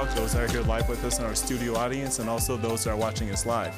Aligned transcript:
Those 0.00 0.32
that 0.32 0.42
are 0.42 0.52
here 0.52 0.62
live 0.62 0.88
with 0.88 1.04
us 1.04 1.18
in 1.18 1.26
our 1.26 1.34
studio 1.34 1.76
audience, 1.76 2.20
and 2.20 2.28
also 2.28 2.56
those 2.56 2.84
that 2.84 2.90
are 2.90 2.96
watching 2.96 3.30
us 3.30 3.44
live. 3.44 3.74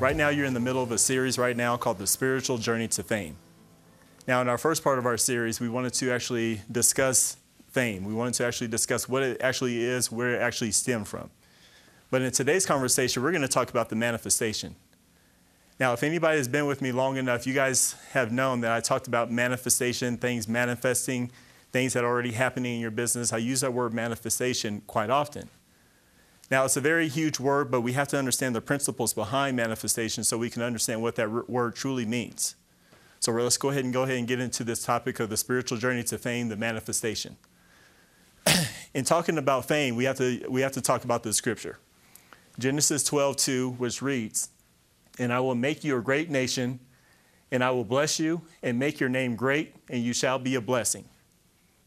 Right 0.00 0.14
now, 0.14 0.28
you're 0.28 0.46
in 0.46 0.54
the 0.54 0.60
middle 0.60 0.82
of 0.82 0.92
a 0.92 0.96
series 0.96 1.38
right 1.38 1.56
now 1.56 1.76
called 1.76 1.98
The 1.98 2.06
Spiritual 2.06 2.56
Journey 2.56 2.86
to 2.88 3.02
Fame. 3.02 3.36
Now, 4.28 4.40
in 4.40 4.48
our 4.48 4.56
first 4.56 4.84
part 4.84 4.98
of 4.98 5.06
our 5.06 5.16
series, 5.16 5.58
we 5.58 5.68
wanted 5.68 5.92
to 5.94 6.12
actually 6.12 6.60
discuss 6.70 7.36
fame. 7.68 8.04
We 8.04 8.14
wanted 8.14 8.34
to 8.34 8.46
actually 8.46 8.68
discuss 8.68 9.08
what 9.08 9.22
it 9.24 9.40
actually 9.42 9.82
is, 9.82 10.10
where 10.10 10.36
it 10.36 10.40
actually 10.40 10.70
stemmed 10.70 11.08
from. 11.08 11.30
But 12.10 12.22
in 12.22 12.30
today's 12.30 12.64
conversation, 12.64 13.22
we're 13.22 13.32
going 13.32 13.42
to 13.42 13.48
talk 13.48 13.70
about 13.70 13.88
the 13.88 13.96
manifestation. 13.96 14.76
Now, 15.78 15.92
if 15.92 16.02
anybody 16.04 16.38
has 16.38 16.48
been 16.48 16.66
with 16.66 16.80
me 16.80 16.92
long 16.92 17.16
enough, 17.16 17.46
you 17.46 17.54
guys 17.54 17.96
have 18.12 18.30
known 18.30 18.60
that 18.60 18.72
I 18.72 18.80
talked 18.80 19.08
about 19.08 19.32
manifestation, 19.32 20.16
things 20.16 20.48
manifesting, 20.48 21.32
things 21.72 21.92
that 21.92 22.04
are 22.04 22.08
already 22.08 22.32
happening 22.32 22.74
in 22.74 22.80
your 22.80 22.90
business. 22.90 23.32
I 23.32 23.38
use 23.38 23.60
that 23.60 23.72
word 23.72 23.94
manifestation 23.94 24.82
quite 24.86 25.10
often. 25.10 25.48
Now, 26.50 26.64
it's 26.64 26.76
a 26.76 26.80
very 26.80 27.08
huge 27.08 27.38
word, 27.38 27.70
but 27.70 27.82
we 27.82 27.92
have 27.92 28.08
to 28.08 28.18
understand 28.18 28.56
the 28.56 28.60
principles 28.60 29.14
behind 29.14 29.56
manifestation 29.56 30.24
so 30.24 30.36
we 30.36 30.50
can 30.50 30.62
understand 30.62 31.00
what 31.00 31.14
that 31.14 31.48
word 31.48 31.76
truly 31.76 32.04
means. 32.04 32.56
So 33.20 33.32
let's 33.32 33.56
go 33.56 33.68
ahead 33.68 33.84
and 33.84 33.92
go 33.92 34.02
ahead 34.02 34.16
and 34.16 34.26
get 34.26 34.40
into 34.40 34.64
this 34.64 34.82
topic 34.82 35.20
of 35.20 35.30
the 35.30 35.36
spiritual 35.36 35.78
journey 35.78 36.02
to 36.04 36.18
fame, 36.18 36.48
the 36.48 36.56
manifestation. 36.56 37.36
in 38.94 39.04
talking 39.04 39.38
about 39.38 39.66
fame, 39.66 39.94
we 39.94 40.04
have 40.04 40.16
to, 40.16 40.44
we 40.48 40.62
have 40.62 40.72
to 40.72 40.80
talk 40.80 41.04
about 41.04 41.22
the 41.22 41.32
scripture. 41.32 41.78
Genesis 42.58 43.04
12, 43.04 43.36
2, 43.36 43.70
which 43.72 44.02
reads, 44.02 44.48
And 45.18 45.32
I 45.32 45.38
will 45.40 45.54
make 45.54 45.84
you 45.84 45.96
a 45.98 46.00
great 46.00 46.30
nation, 46.30 46.80
and 47.52 47.62
I 47.62 47.70
will 47.70 47.84
bless 47.84 48.18
you 48.18 48.40
and 48.62 48.78
make 48.78 48.98
your 48.98 49.08
name 49.08 49.36
great, 49.36 49.74
and 49.88 50.02
you 50.02 50.12
shall 50.12 50.38
be 50.38 50.56
a 50.56 50.60
blessing. 50.60 51.04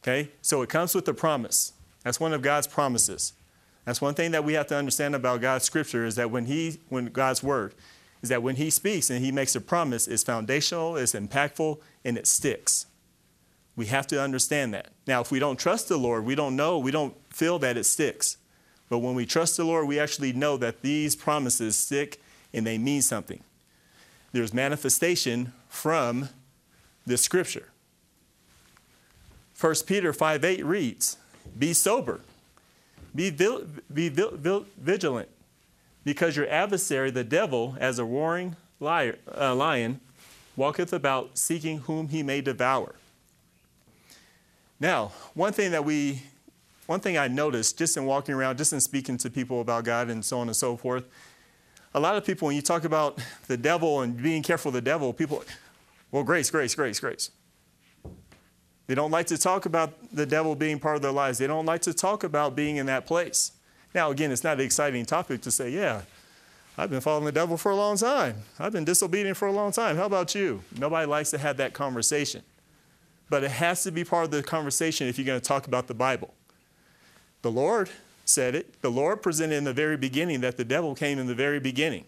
Okay? 0.04 0.30
So 0.42 0.62
it 0.62 0.70
comes 0.70 0.94
with 0.94 1.08
a 1.08 1.14
promise. 1.14 1.74
That's 2.04 2.20
one 2.20 2.34
of 2.34 2.42
God's 2.42 2.68
promises. 2.68 3.34
That's 3.86 4.02
one 4.02 4.14
thing 4.14 4.32
that 4.32 4.44
we 4.44 4.54
have 4.54 4.68
to 4.68 4.76
understand 4.76 5.16
about 5.16 5.42
God's 5.42 5.66
scripture 5.66 6.06
is 6.06 6.16
that 6.16 6.32
when 6.32 6.46
he 6.46 6.80
when 6.90 7.06
God's 7.08 7.42
word 7.42 7.74
is 8.22 8.30
that 8.30 8.42
when 8.42 8.56
he 8.56 8.70
speaks 8.70 9.10
and 9.10 9.24
he 9.24 9.32
makes 9.32 9.56
a 9.56 9.62
promise, 9.62 10.08
it's 10.08 10.24
foundational, 10.24 10.96
it's 10.96 11.14
impactful, 11.14 11.80
and 12.06 12.18
it 12.18 12.26
sticks. 12.26 12.86
We 13.76 13.88
have 13.88 14.08
to 14.08 14.22
understand 14.22 14.74
that. 14.74 14.90
Now, 15.06 15.20
if 15.20 15.32
we 15.32 15.40
don't 15.40 15.60
trust 15.60 15.90
the 15.90 15.98
Lord, 15.98 16.26
we 16.26 16.36
don't 16.36 16.56
know, 16.56 16.80
we 16.80 16.92
don't 16.92 17.16
feel 17.34 17.60
that 17.60 17.76
it 17.76 17.84
sticks. 17.86 18.38
But 18.90 19.00
when 19.00 19.16
we 19.16 19.26
trust 19.26 19.58
the 19.58 19.66
Lord, 19.66 19.88
we 19.88 20.00
actually 20.00 20.32
know 20.32 20.56
that 20.58 20.82
these 20.82 21.16
promises 21.16 21.76
stick 21.76 22.22
and 22.54 22.66
they 22.66 22.78
mean 22.78 23.02
something. 23.02 23.44
There's 24.32 24.54
manifestation 24.54 25.52
from 25.68 26.30
the 27.06 27.18
scripture. 27.18 27.73
1 29.64 29.76
Peter 29.86 30.12
5 30.12 30.44
8 30.44 30.66
reads, 30.66 31.16
Be 31.58 31.72
sober, 31.72 32.20
be, 33.16 33.30
vil- 33.30 33.66
be 33.94 34.10
vil- 34.10 34.36
vil- 34.36 34.66
vigilant, 34.78 35.30
because 36.04 36.36
your 36.36 36.50
adversary, 36.50 37.10
the 37.12 37.24
devil, 37.24 37.78
as 37.80 37.98
a 37.98 38.04
roaring 38.04 38.58
liar, 38.82 39.20
uh, 39.40 39.56
lion, 39.56 40.02
walketh 40.58 40.92
about 40.92 41.38
seeking 41.38 41.78
whom 41.78 42.10
he 42.10 42.22
may 42.22 42.42
devour. 42.42 42.96
Now, 44.82 45.14
one 45.34 45.54
thing 45.54 45.72
that 45.72 45.86
we, 45.86 46.24
one 46.86 47.00
thing 47.00 47.18
I 47.18 47.30
noticed 47.30 47.78
just 47.78 47.96
in 47.96 48.04
walking 48.04 48.36
around, 48.36 48.58
just 48.58 48.74
in 48.74 48.82
speaking 48.82 49.16
to 49.20 49.30
people 49.30 49.62
about 49.62 49.86
God 49.86 50.10
and 50.10 50.26
so 50.26 50.40
on 50.40 50.50
and 50.50 50.56
so 50.58 50.76
forth, 50.76 51.06
a 51.94 52.02
lot 52.02 52.18
of 52.18 52.26
people, 52.26 52.48
when 52.48 52.58
you 52.58 52.62
talk 52.62 52.84
about 52.84 53.18
the 53.48 53.56
devil 53.56 54.02
and 54.02 54.22
being 54.22 54.44
careful 54.44 54.72
of 54.72 54.74
the 54.74 54.82
devil, 54.82 55.14
people, 55.14 55.42
well, 56.12 56.24
grace, 56.24 56.52
grace, 56.52 56.76
grace, 56.76 57.00
grace. 57.00 57.32
They 58.88 58.96
don't 58.96 59.12
like 59.12 59.28
to 59.28 59.38
talk 59.38 59.66
about 59.66 59.94
the 60.14 60.26
devil 60.26 60.56
being 60.56 60.80
part 60.80 60.98
of 60.98 61.02
their 61.02 61.12
lives. 61.12 61.38
They 61.38 61.48
don't 61.48 61.66
like 61.66 61.82
to 61.84 61.94
talk 61.94 62.24
about 62.24 62.56
being 62.56 62.78
in 62.78 62.86
that 62.88 63.06
place. 63.06 63.54
Now, 63.96 64.12
again, 64.12 64.32
it's 64.32 64.44
not 64.44 64.60
an 64.60 64.66
exciting 64.66 65.06
topic 65.06 65.42
to 65.42 65.52
say, 65.52 65.70
yeah, 65.70 66.02
I've 66.78 66.90
been 66.90 67.02
following 67.02 67.26
the 67.26 67.32
devil 67.32 67.56
for 67.56 67.72
a 67.72 67.76
long 67.76 67.98
time. 67.98 68.38
I've 68.60 68.74
been 68.74 68.84
disobedient 68.84 69.38
for 69.38 69.48
a 69.48 69.52
long 69.52 69.72
time. 69.72 69.96
How 69.96 70.06
about 70.06 70.34
you? 70.34 70.64
Nobody 70.78 71.06
likes 71.06 71.30
to 71.32 71.38
have 71.38 71.58
that 71.58 71.74
conversation. 71.74 72.42
But 73.30 73.44
it 73.44 73.52
has 73.52 73.84
to 73.84 73.92
be 73.92 74.04
part 74.04 74.26
of 74.26 74.32
the 74.32 74.44
conversation 74.44 75.08
if 75.08 75.18
you're 75.18 75.26
going 75.26 75.40
to 75.40 75.46
talk 75.46 75.68
about 75.68 75.88
the 75.88 75.94
Bible. 75.94 76.34
The 77.42 77.52
Lord 77.52 77.90
said 78.26 78.56
it. 78.56 78.82
The 78.82 78.90
Lord 78.90 79.22
presented 79.22 79.56
in 79.56 79.64
the 79.64 79.74
very 79.74 79.98
beginning 79.98 80.42
that 80.42 80.58
the 80.58 80.66
devil 80.66 80.96
came 80.96 81.20
in 81.20 81.28
the 81.28 81.36
very 81.36 81.60
beginning. 81.60 82.06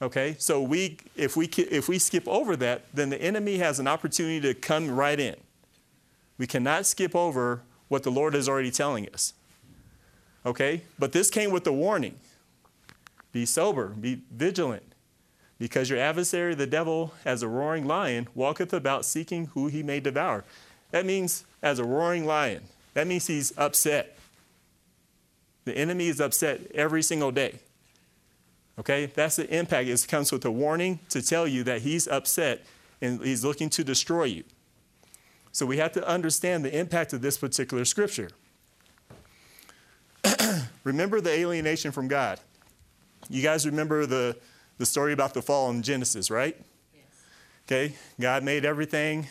Okay, 0.00 0.36
so 0.38 0.60
we, 0.60 0.98
if, 1.16 1.36
we, 1.36 1.46
if 1.46 1.88
we 1.88 1.98
skip 1.98 2.28
over 2.28 2.54
that, 2.56 2.84
then 2.92 3.08
the 3.08 3.20
enemy 3.20 3.56
has 3.56 3.80
an 3.80 3.88
opportunity 3.88 4.40
to 4.42 4.52
come 4.52 4.90
right 4.90 5.18
in. 5.18 5.36
We 6.38 6.46
cannot 6.46 6.86
skip 6.86 7.14
over 7.14 7.62
what 7.88 8.02
the 8.02 8.10
Lord 8.10 8.34
is 8.34 8.48
already 8.48 8.70
telling 8.70 9.08
us. 9.08 9.32
Okay? 10.44 10.82
But 10.98 11.12
this 11.12 11.30
came 11.30 11.50
with 11.50 11.64
the 11.64 11.72
warning 11.72 12.16
be 13.32 13.44
sober, 13.44 13.88
be 13.88 14.22
vigilant, 14.30 14.94
because 15.58 15.90
your 15.90 15.98
adversary, 15.98 16.54
the 16.54 16.66
devil, 16.66 17.12
as 17.24 17.42
a 17.42 17.48
roaring 17.48 17.86
lion, 17.86 18.28
walketh 18.34 18.72
about 18.72 19.04
seeking 19.04 19.46
who 19.48 19.66
he 19.66 19.82
may 19.82 20.00
devour. 20.00 20.44
That 20.90 21.04
means 21.04 21.44
as 21.62 21.78
a 21.78 21.84
roaring 21.84 22.24
lion. 22.24 22.62
That 22.94 23.06
means 23.06 23.26
he's 23.26 23.52
upset. 23.58 24.16
The 25.66 25.76
enemy 25.76 26.08
is 26.08 26.20
upset 26.20 26.60
every 26.74 27.02
single 27.02 27.30
day. 27.30 27.58
Okay? 28.78 29.06
That's 29.06 29.36
the 29.36 29.54
impact. 29.54 29.88
It 29.88 30.06
comes 30.08 30.32
with 30.32 30.44
a 30.46 30.50
warning 30.50 31.00
to 31.10 31.20
tell 31.20 31.46
you 31.46 31.62
that 31.64 31.82
he's 31.82 32.08
upset 32.08 32.64
and 33.02 33.20
he's 33.22 33.44
looking 33.44 33.68
to 33.70 33.84
destroy 33.84 34.24
you. 34.24 34.44
So 35.56 35.64
we 35.64 35.78
have 35.78 35.92
to 35.92 36.06
understand 36.06 36.66
the 36.66 36.78
impact 36.78 37.14
of 37.14 37.22
this 37.22 37.38
particular 37.38 37.86
scripture. 37.86 38.28
remember 40.84 41.18
the 41.22 41.30
alienation 41.30 41.92
from 41.92 42.08
God. 42.08 42.40
You 43.30 43.42
guys 43.42 43.64
remember 43.64 44.04
the, 44.04 44.36
the 44.76 44.84
story 44.84 45.14
about 45.14 45.32
the 45.32 45.40
fall 45.40 45.70
in 45.70 45.80
Genesis, 45.80 46.30
right? 46.30 46.54
Yes. 46.94 47.04
Okay, 47.66 47.94
God 48.20 48.44
made 48.44 48.66
everything, 48.66 49.28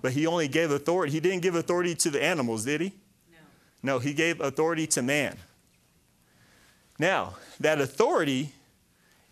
but 0.00 0.12
He 0.12 0.28
only 0.28 0.46
gave 0.46 0.70
authority. 0.70 1.10
He 1.10 1.18
didn't 1.18 1.42
give 1.42 1.56
authority 1.56 1.96
to 1.96 2.10
the 2.10 2.22
animals, 2.22 2.64
did 2.64 2.80
He? 2.80 2.92
No. 3.32 3.94
No, 3.94 3.98
He 3.98 4.14
gave 4.14 4.40
authority 4.40 4.86
to 4.86 5.02
man. 5.02 5.38
Now, 7.00 7.34
that 7.58 7.80
authority, 7.80 8.52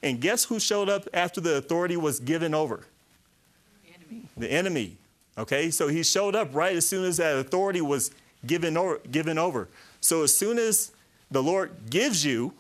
and 0.03 0.21
guess 0.21 0.47
who 0.47 0.59
showed 0.59 0.88
up 0.88 1.06
after 1.15 1.41
the 1.41 1.54
authority 1.54 1.97
was 1.97 2.19
given 2.19 2.53
over? 2.53 2.84
The 3.84 3.94
enemy. 3.94 4.28
The 4.37 4.50
enemy. 4.50 4.97
Okay, 5.40 5.70
so 5.70 5.88
he 5.88 6.02
showed 6.02 6.36
up 6.36 6.54
right 6.54 6.76
as 6.76 6.86
soon 6.86 7.06
as 7.06 7.16
that 7.16 7.38
authority 7.38 7.80
was 7.80 8.10
given 8.46 8.76
over, 8.76 8.98
given 9.10 9.38
over. 9.38 9.68
So 10.02 10.22
as 10.22 10.36
soon 10.36 10.58
as 10.58 10.92
the 11.30 11.42
Lord 11.42 11.88
gives 11.88 12.26
you 12.26 12.52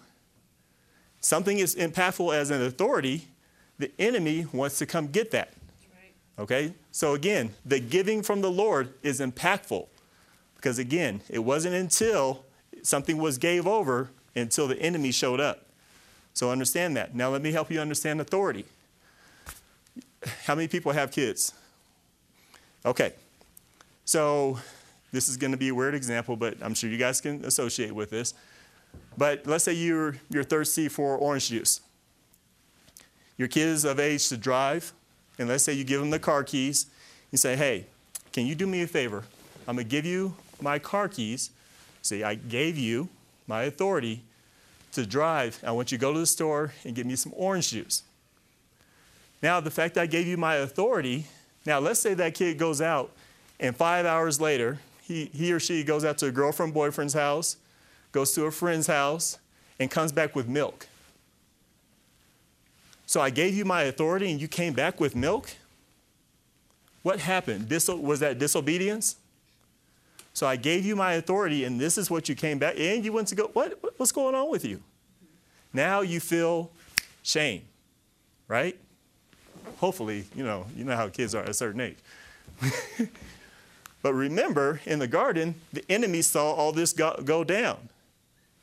something 1.20 1.60
as 1.60 1.74
impactful 1.74 2.34
as 2.34 2.48
an 2.48 2.62
authority, 2.62 3.28
the 3.78 3.90
enemy 3.98 4.46
wants 4.50 4.78
to 4.78 4.86
come 4.86 5.08
get 5.08 5.30
that. 5.32 5.52
Okay, 6.38 6.72
so 6.90 7.12
again, 7.12 7.52
the 7.66 7.80
giving 7.80 8.22
from 8.22 8.40
the 8.40 8.50
Lord 8.50 8.94
is 9.02 9.20
impactful 9.20 9.86
because 10.56 10.78
again, 10.78 11.20
it 11.28 11.40
wasn't 11.40 11.74
until 11.74 12.46
something 12.82 13.18
was 13.18 13.36
gave 13.36 13.66
over 13.66 14.08
until 14.34 14.66
the 14.66 14.80
enemy 14.80 15.12
showed 15.12 15.38
up. 15.38 15.66
So 16.32 16.50
understand 16.50 16.96
that. 16.96 17.14
Now 17.14 17.28
let 17.28 17.42
me 17.42 17.52
help 17.52 17.70
you 17.70 17.78
understand 17.78 18.22
authority. 18.22 18.64
How 20.44 20.54
many 20.54 20.66
people 20.66 20.92
have 20.92 21.12
kids? 21.12 21.52
Okay, 22.84 23.12
so 24.06 24.58
this 25.12 25.28
is 25.28 25.36
going 25.36 25.50
to 25.50 25.58
be 25.58 25.68
a 25.68 25.74
weird 25.74 25.94
example, 25.94 26.34
but 26.34 26.56
I'm 26.62 26.72
sure 26.72 26.88
you 26.88 26.96
guys 26.96 27.20
can 27.20 27.44
associate 27.44 27.92
with 27.92 28.08
this. 28.08 28.32
But 29.18 29.46
let's 29.46 29.64
say 29.64 29.74
you're, 29.74 30.16
you're 30.30 30.44
thirsty 30.44 30.88
for 30.88 31.16
orange 31.18 31.50
juice. 31.50 31.82
Your 33.36 33.48
kid 33.48 33.68
is 33.68 33.84
of 33.84 34.00
age 34.00 34.28
to 34.30 34.36
drive, 34.38 34.92
and 35.38 35.46
let's 35.48 35.62
say 35.62 35.74
you 35.74 35.84
give 35.84 36.00
them 36.00 36.08
the 36.08 36.18
car 36.18 36.42
keys. 36.42 36.86
You 37.30 37.38
say, 37.38 37.54
hey, 37.54 37.84
can 38.32 38.46
you 38.46 38.54
do 38.54 38.66
me 38.66 38.80
a 38.82 38.86
favor? 38.86 39.24
I'm 39.68 39.76
going 39.76 39.86
to 39.86 39.90
give 39.90 40.06
you 40.06 40.34
my 40.60 40.78
car 40.78 41.08
keys. 41.08 41.50
See, 42.00 42.22
I 42.22 42.34
gave 42.34 42.78
you 42.78 43.08
my 43.46 43.64
authority 43.64 44.22
to 44.92 45.04
drive. 45.04 45.62
I 45.66 45.72
want 45.72 45.92
you 45.92 45.98
to 45.98 46.00
go 46.02 46.14
to 46.14 46.18
the 46.18 46.26
store 46.26 46.72
and 46.84 46.94
get 46.94 47.04
me 47.04 47.16
some 47.16 47.32
orange 47.36 47.70
juice. 47.70 48.04
Now, 49.42 49.60
the 49.60 49.70
fact 49.70 49.94
that 49.94 50.02
I 50.02 50.06
gave 50.06 50.26
you 50.26 50.36
my 50.36 50.56
authority 50.56 51.26
now, 51.66 51.78
let's 51.78 52.00
say 52.00 52.14
that 52.14 52.34
kid 52.34 52.58
goes 52.58 52.80
out, 52.80 53.10
and 53.58 53.76
five 53.76 54.06
hours 54.06 54.40
later, 54.40 54.78
he, 55.02 55.26
he 55.26 55.52
or 55.52 55.60
she 55.60 55.84
goes 55.84 56.04
out 56.04 56.18
to 56.18 56.26
a 56.26 56.30
girlfriend, 56.30 56.72
boyfriend's 56.72 57.14
house, 57.14 57.56
goes 58.12 58.32
to 58.32 58.44
a 58.44 58.50
friend's 58.50 58.86
house, 58.86 59.38
and 59.78 59.90
comes 59.90 60.12
back 60.12 60.34
with 60.34 60.48
milk. 60.48 60.86
So 63.06 63.20
I 63.20 63.30
gave 63.30 63.54
you 63.54 63.64
my 63.64 63.82
authority, 63.82 64.30
and 64.30 64.40
you 64.40 64.48
came 64.48 64.72
back 64.72 65.00
with 65.00 65.14
milk? 65.14 65.50
What 67.02 67.20
happened? 67.20 67.68
Diso- 67.68 68.00
was 68.00 68.20
that 68.20 68.38
disobedience? 68.38 69.16
So 70.32 70.46
I 70.46 70.56
gave 70.56 70.86
you 70.86 70.96
my 70.96 71.14
authority, 71.14 71.64
and 71.64 71.80
this 71.80 71.98
is 71.98 72.10
what 72.10 72.28
you 72.28 72.34
came 72.34 72.58
back, 72.58 72.76
and 72.78 73.04
you 73.04 73.12
went 73.12 73.28
to 73.28 73.34
go, 73.34 73.50
what, 73.52 73.78
what's 73.98 74.12
going 74.12 74.34
on 74.34 74.50
with 74.50 74.64
you? 74.64 74.80
Now 75.72 76.00
you 76.00 76.20
feel 76.20 76.70
shame, 77.22 77.62
right? 78.48 78.78
Hopefully, 79.78 80.24
you 80.34 80.44
know, 80.44 80.66
you 80.76 80.84
know 80.84 80.96
how 80.96 81.08
kids 81.08 81.34
are 81.34 81.42
at 81.42 81.48
a 81.48 81.54
certain 81.54 81.80
age. 81.80 81.98
but 84.02 84.12
remember, 84.14 84.80
in 84.86 84.98
the 84.98 85.06
garden, 85.06 85.54
the 85.72 85.84
enemy 85.90 86.22
saw 86.22 86.52
all 86.52 86.72
this 86.72 86.92
go, 86.92 87.20
go 87.24 87.44
down. 87.44 87.88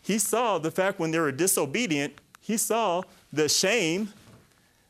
he 0.02 0.18
saw 0.18 0.58
the 0.58 0.72
fact 0.72 1.00
when 1.00 1.12
they 1.12 1.20
were 1.20 1.32
disobedient, 1.32 2.14
he 2.42 2.58
saw 2.58 3.02
the 3.32 3.50
shame 3.50 4.14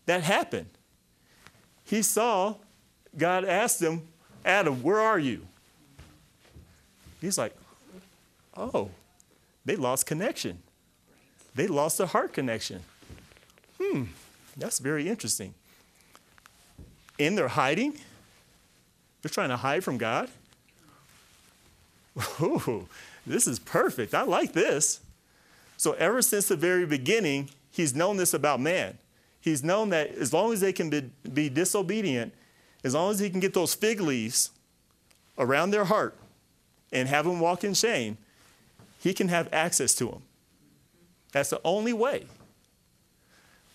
that 0.06 0.24
happened. 0.24 0.70
He 1.84 2.02
saw 2.02 2.56
God 3.18 3.46
asked 3.46 3.82
him, 3.82 4.08
Adam, 4.46 4.82
where 4.84 5.00
are 5.00 5.20
you? 5.20 5.46
He's 7.20 7.38
like, 7.38 7.56
oh, 8.56 8.92
they 9.66 9.76
lost 9.76 10.06
connection. 10.06 10.60
They 11.56 11.68
lost 11.68 11.98
the 11.98 12.08
heart 12.08 12.34
connection. 12.34 12.84
Hmm, 13.82 14.04
that's 14.56 14.80
very 14.80 15.10
interesting. 15.10 15.54
In 17.18 17.36
their 17.36 17.48
hiding, 17.48 17.98
they're 19.22 19.30
trying 19.30 19.50
to 19.50 19.58
hide 19.58 19.84
from 19.84 19.98
God. 19.98 20.30
Ooh, 22.42 22.88
this 23.26 23.48
is 23.48 23.60
perfect. 23.60 24.14
I 24.14 24.24
like 24.24 24.54
this. 24.54 25.00
So, 25.78 25.94
ever 25.94 26.22
since 26.22 26.48
the 26.48 26.56
very 26.56 26.86
beginning, 26.86 27.50
he's 27.72 27.96
known 27.96 28.18
this 28.18 28.34
about 28.34 28.60
man. 28.60 28.98
He's 29.40 29.64
known 29.64 29.90
that 29.90 30.10
as 30.16 30.34
long 30.34 30.52
as 30.52 30.60
they 30.60 30.74
can 30.74 30.90
be, 30.90 31.10
be 31.34 31.50
disobedient, 31.50 32.34
as 32.84 32.94
long 32.94 33.12
as 33.12 33.20
he 33.20 33.30
can 33.30 33.40
get 33.40 33.54
those 33.54 33.74
fig 33.74 34.02
leaves 34.02 34.52
around 35.38 35.72
their 35.72 35.86
heart 35.86 36.16
and 36.92 37.08
have 37.08 37.26
them 37.26 37.40
walk 37.40 37.64
in 37.64 37.74
shame, 37.74 38.18
he 39.00 39.14
can 39.14 39.28
have 39.28 39.48
access 39.54 39.94
to 39.96 40.06
them. 40.08 40.22
That's 41.32 41.50
the 41.50 41.62
only 41.64 41.94
way. 41.94 42.26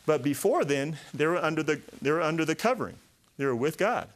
But 0.04 0.22
before 0.22 0.64
then, 0.64 0.98
they 1.14 1.26
were 1.26 1.36
under 1.36 1.62
the, 1.62 1.80
they 2.00 2.10
were 2.10 2.20
under 2.20 2.44
the 2.44 2.54
covering, 2.54 2.96
were 3.44 3.56
with 3.56 3.78
God. 3.78 4.08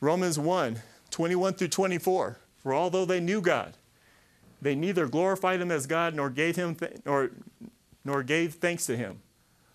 Romans 0.00 0.38
1 0.38 0.82
21 1.10 1.54
through 1.54 1.68
24. 1.68 2.38
For 2.58 2.74
although 2.74 3.04
they 3.04 3.20
knew 3.20 3.40
God, 3.40 3.76
they 4.60 4.74
neither 4.74 5.06
glorified 5.06 5.60
him 5.60 5.70
as 5.70 5.86
God 5.86 6.14
nor 6.14 6.30
gave 6.30 6.56
him 6.56 6.74
th- 6.74 6.98
nor, 7.04 7.30
nor 8.04 8.22
gave 8.22 8.54
thanks 8.54 8.86
to 8.86 8.96
him. 8.96 9.20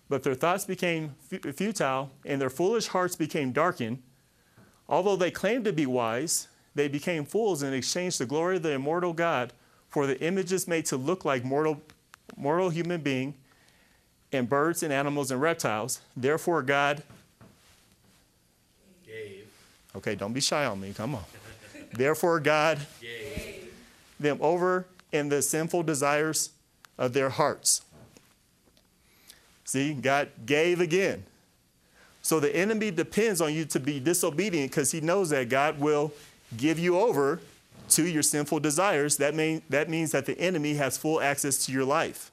But 0.08 0.22
their 0.22 0.34
thoughts 0.34 0.64
became 0.64 1.14
futile 1.20 2.10
and 2.24 2.40
their 2.40 2.50
foolish 2.50 2.88
hearts 2.88 3.14
became 3.14 3.52
darkened. 3.52 4.02
Although 4.88 5.16
they 5.16 5.30
claimed 5.30 5.66
to 5.66 5.72
be 5.72 5.86
wise, 5.86 6.48
they 6.74 6.88
became 6.88 7.24
fools 7.24 7.62
and 7.62 7.74
exchanged 7.74 8.18
the 8.18 8.26
glory 8.26 8.56
of 8.56 8.62
the 8.62 8.72
immortal 8.72 9.12
God 9.12 9.52
for 9.90 10.06
the 10.06 10.18
images 10.20 10.66
made 10.66 10.86
to 10.86 10.96
look 10.96 11.24
like 11.24 11.44
mortal, 11.44 11.82
mortal 12.36 12.70
human 12.70 13.02
being 13.02 13.34
and 14.32 14.48
birds 14.48 14.82
and 14.82 14.92
animals 14.92 15.30
and 15.30 15.40
reptiles. 15.40 16.00
Therefore, 16.16 16.62
God 16.62 17.02
gave. 19.06 19.46
Okay, 19.96 20.14
don't 20.14 20.32
be 20.32 20.40
shy 20.40 20.64
on 20.64 20.80
me. 20.80 20.92
Come 20.92 21.14
on. 21.14 21.24
Therefore, 21.92 22.40
God 22.40 22.78
gave 23.00 23.72
them 24.20 24.38
over 24.40 24.86
in 25.12 25.28
the 25.28 25.40
sinful 25.42 25.84
desires 25.84 26.50
of 26.98 27.12
their 27.12 27.30
hearts. 27.30 27.82
See, 29.64 29.94
God 29.94 30.30
gave 30.46 30.80
again. 30.80 31.24
So 32.22 32.40
the 32.40 32.54
enemy 32.54 32.90
depends 32.90 33.40
on 33.40 33.54
you 33.54 33.64
to 33.66 33.80
be 33.80 34.00
disobedient 34.00 34.70
because 34.70 34.92
he 34.92 35.00
knows 35.00 35.30
that 35.30 35.48
God 35.48 35.78
will 35.78 36.12
give 36.56 36.78
you 36.78 36.98
over 36.98 37.40
to 37.90 38.06
your 38.06 38.22
sinful 38.22 38.60
desires. 38.60 39.16
That, 39.16 39.34
mean, 39.34 39.62
that 39.70 39.88
means 39.88 40.12
that 40.12 40.26
the 40.26 40.38
enemy 40.38 40.74
has 40.74 40.98
full 40.98 41.20
access 41.20 41.64
to 41.66 41.72
your 41.72 41.84
life. 41.84 42.30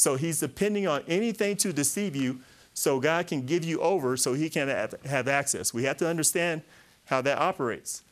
So 0.00 0.16
he's 0.16 0.40
depending 0.40 0.88
on 0.88 1.02
anything 1.06 1.58
to 1.58 1.74
deceive 1.74 2.16
you 2.16 2.40
so 2.72 3.00
God 3.00 3.26
can 3.26 3.44
give 3.44 3.62
you 3.62 3.80
over 3.80 4.16
so 4.16 4.32
he 4.32 4.48
can 4.48 4.68
have, 4.68 4.94
have 5.04 5.28
access. 5.28 5.74
We 5.74 5.84
have 5.84 5.98
to 5.98 6.08
understand 6.08 6.62
how 7.04 7.20
that 7.20 7.36
operates. 7.36 8.02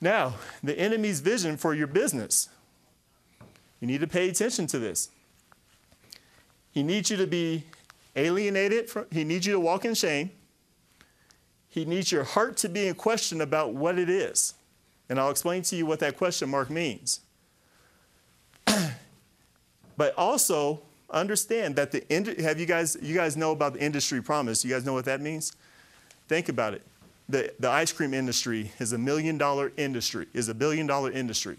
Now, 0.00 0.34
the 0.62 0.78
enemy's 0.78 1.18
vision 1.18 1.56
for 1.56 1.74
your 1.74 1.88
business. 1.88 2.50
You 3.80 3.88
need 3.88 4.00
to 4.02 4.06
pay 4.06 4.28
attention 4.28 4.68
to 4.68 4.78
this. 4.78 5.08
He 6.70 6.84
needs 6.84 7.10
you 7.10 7.16
to 7.16 7.26
be 7.26 7.64
alienated, 8.14 8.88
from, 8.88 9.06
he 9.10 9.24
needs 9.24 9.46
you 9.46 9.54
to 9.54 9.60
walk 9.60 9.84
in 9.84 9.94
shame. 9.94 10.30
He 11.68 11.84
needs 11.84 12.12
your 12.12 12.22
heart 12.22 12.56
to 12.58 12.68
be 12.68 12.86
in 12.86 12.94
question 12.94 13.40
about 13.40 13.74
what 13.74 13.98
it 13.98 14.08
is. 14.08 14.54
And 15.08 15.18
I'll 15.18 15.32
explain 15.32 15.62
to 15.62 15.74
you 15.74 15.84
what 15.84 15.98
that 15.98 16.16
question 16.16 16.48
mark 16.48 16.70
means. 16.70 17.18
but 19.96 20.14
also 20.16 20.82
understand 21.10 21.76
that 21.76 21.92
the 21.92 22.04
have 22.42 22.58
you 22.58 22.66
guys 22.66 22.96
you 23.00 23.14
guys 23.14 23.36
know 23.36 23.52
about 23.52 23.74
the 23.74 23.80
industry 23.80 24.22
promise? 24.22 24.64
You 24.64 24.70
guys 24.70 24.84
know 24.84 24.92
what 24.92 25.04
that 25.04 25.20
means? 25.20 25.54
Think 26.28 26.48
about 26.48 26.74
it. 26.74 26.82
The, 27.28 27.52
the 27.58 27.70
ice 27.70 27.92
cream 27.92 28.12
industry 28.12 28.72
is 28.78 28.92
a 28.92 28.98
million 28.98 29.38
dollar 29.38 29.72
industry, 29.76 30.26
is 30.34 30.48
a 30.48 30.54
billion 30.54 30.86
dollar 30.86 31.10
industry. 31.10 31.56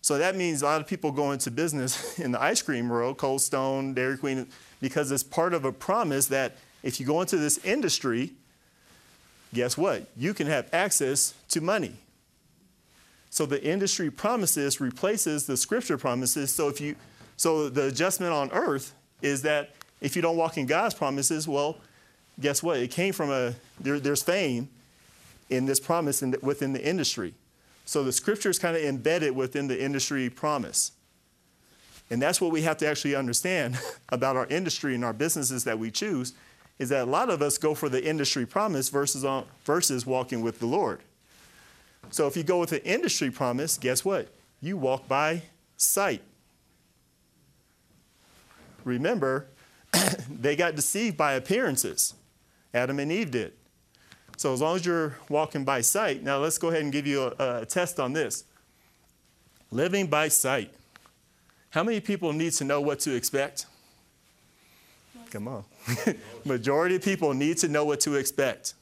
So 0.00 0.18
that 0.18 0.36
means 0.36 0.62
a 0.62 0.66
lot 0.66 0.80
of 0.80 0.86
people 0.86 1.10
go 1.10 1.32
into 1.32 1.50
business 1.50 2.18
in 2.18 2.32
the 2.32 2.40
ice 2.40 2.62
cream 2.62 2.88
world, 2.88 3.18
Cold 3.18 3.40
Stone, 3.40 3.94
Dairy 3.94 4.16
Queen, 4.16 4.46
because 4.80 5.10
it's 5.10 5.22
part 5.22 5.52
of 5.52 5.64
a 5.64 5.72
promise 5.72 6.26
that 6.28 6.56
if 6.82 7.00
you 7.00 7.06
go 7.06 7.20
into 7.20 7.36
this 7.36 7.58
industry, 7.64 8.32
guess 9.52 9.76
what? 9.76 10.06
You 10.16 10.32
can 10.32 10.46
have 10.46 10.68
access 10.72 11.34
to 11.48 11.60
money. 11.60 11.96
So 13.30 13.44
the 13.44 13.62
industry 13.62 14.10
promises 14.10 14.80
replaces 14.80 15.46
the 15.46 15.56
scripture 15.56 15.98
promises. 15.98 16.54
So 16.54 16.68
if 16.68 16.80
you 16.80 16.96
so 17.36 17.68
the 17.68 17.86
adjustment 17.86 18.32
on 18.32 18.50
earth 18.52 18.94
is 19.22 19.42
that 19.42 19.70
if 20.00 20.16
you 20.16 20.22
don't 20.22 20.36
walk 20.36 20.56
in 20.56 20.66
God's 20.66 20.94
promises, 20.94 21.46
well, 21.46 21.78
guess 22.40 22.62
what? 22.62 22.78
It 22.78 22.90
came 22.90 23.12
from 23.12 23.30
a, 23.30 23.54
there, 23.80 23.98
there's 23.98 24.22
fame 24.22 24.68
in 25.48 25.66
this 25.66 25.80
promise 25.80 26.22
in 26.22 26.32
the, 26.32 26.38
within 26.42 26.72
the 26.72 26.84
industry. 26.84 27.34
So 27.84 28.02
the 28.02 28.12
scripture 28.12 28.50
is 28.50 28.58
kind 28.58 28.76
of 28.76 28.82
embedded 28.82 29.34
within 29.34 29.68
the 29.68 29.82
industry 29.82 30.28
promise. 30.28 30.92
And 32.10 32.20
that's 32.20 32.40
what 32.40 32.52
we 32.52 32.62
have 32.62 32.76
to 32.78 32.86
actually 32.86 33.14
understand 33.14 33.78
about 34.08 34.36
our 34.36 34.46
industry 34.46 34.94
and 34.94 35.04
our 35.04 35.12
businesses 35.12 35.64
that 35.64 35.78
we 35.78 35.90
choose 35.90 36.34
is 36.78 36.90
that 36.90 37.02
a 37.02 37.10
lot 37.10 37.30
of 37.30 37.40
us 37.40 37.56
go 37.56 37.74
for 37.74 37.88
the 37.88 38.04
industry 38.04 38.44
promise 38.44 38.90
versus, 38.90 39.24
on, 39.24 39.46
versus 39.64 40.04
walking 40.04 40.42
with 40.42 40.58
the 40.58 40.66
Lord. 40.66 41.00
So 42.10 42.26
if 42.26 42.36
you 42.36 42.42
go 42.42 42.60
with 42.60 42.70
the 42.70 42.84
industry 42.84 43.30
promise, 43.30 43.78
guess 43.78 44.04
what? 44.04 44.28
You 44.60 44.76
walk 44.76 45.08
by 45.08 45.42
sight 45.76 46.22
remember, 48.86 49.48
they 50.30 50.56
got 50.56 50.74
deceived 50.74 51.16
by 51.16 51.34
appearances. 51.34 52.14
Adam 52.72 52.98
and 52.98 53.12
Eve 53.12 53.30
did. 53.30 53.52
So 54.38 54.52
as 54.52 54.60
long 54.60 54.76
as 54.76 54.86
you're 54.86 55.16
walking 55.28 55.64
by 55.64 55.80
sight, 55.80 56.22
now 56.22 56.38
let's 56.38 56.58
go 56.58 56.68
ahead 56.68 56.82
and 56.82 56.92
give 56.92 57.06
you 57.06 57.32
a, 57.38 57.60
a 57.62 57.66
test 57.66 57.98
on 57.98 58.12
this. 58.12 58.44
Living 59.70 60.06
by 60.06 60.28
sight. 60.28 60.72
How 61.70 61.82
many 61.82 62.00
people 62.00 62.32
need 62.32 62.52
to 62.54 62.64
know 62.64 62.80
what 62.80 63.00
to 63.00 63.14
expect? 63.14 63.66
Come 65.30 65.48
on. 65.48 65.64
Majority 66.44 66.96
of 66.96 67.02
people 67.02 67.34
need 67.34 67.58
to 67.58 67.68
know 67.68 67.84
what 67.84 68.00
to 68.00 68.14
expect. 68.14 68.74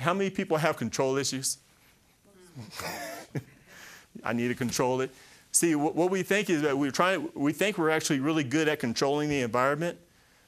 How 0.00 0.14
many 0.14 0.30
people 0.30 0.56
have 0.56 0.76
control 0.76 1.16
issues? 1.16 1.58
I 4.24 4.32
need 4.32 4.48
to 4.48 4.54
control 4.54 5.00
it. 5.00 5.10
See, 5.52 5.74
what 5.74 6.10
we 6.10 6.22
think 6.22 6.48
is 6.48 6.62
that 6.62 6.78
we're 6.78 6.90
trying, 6.90 7.28
we 7.34 7.52
think 7.52 7.76
we're 7.76 7.90
actually 7.90 8.20
really 8.20 8.42
good 8.42 8.68
at 8.68 8.78
controlling 8.78 9.28
the 9.28 9.42
environment, 9.42 9.98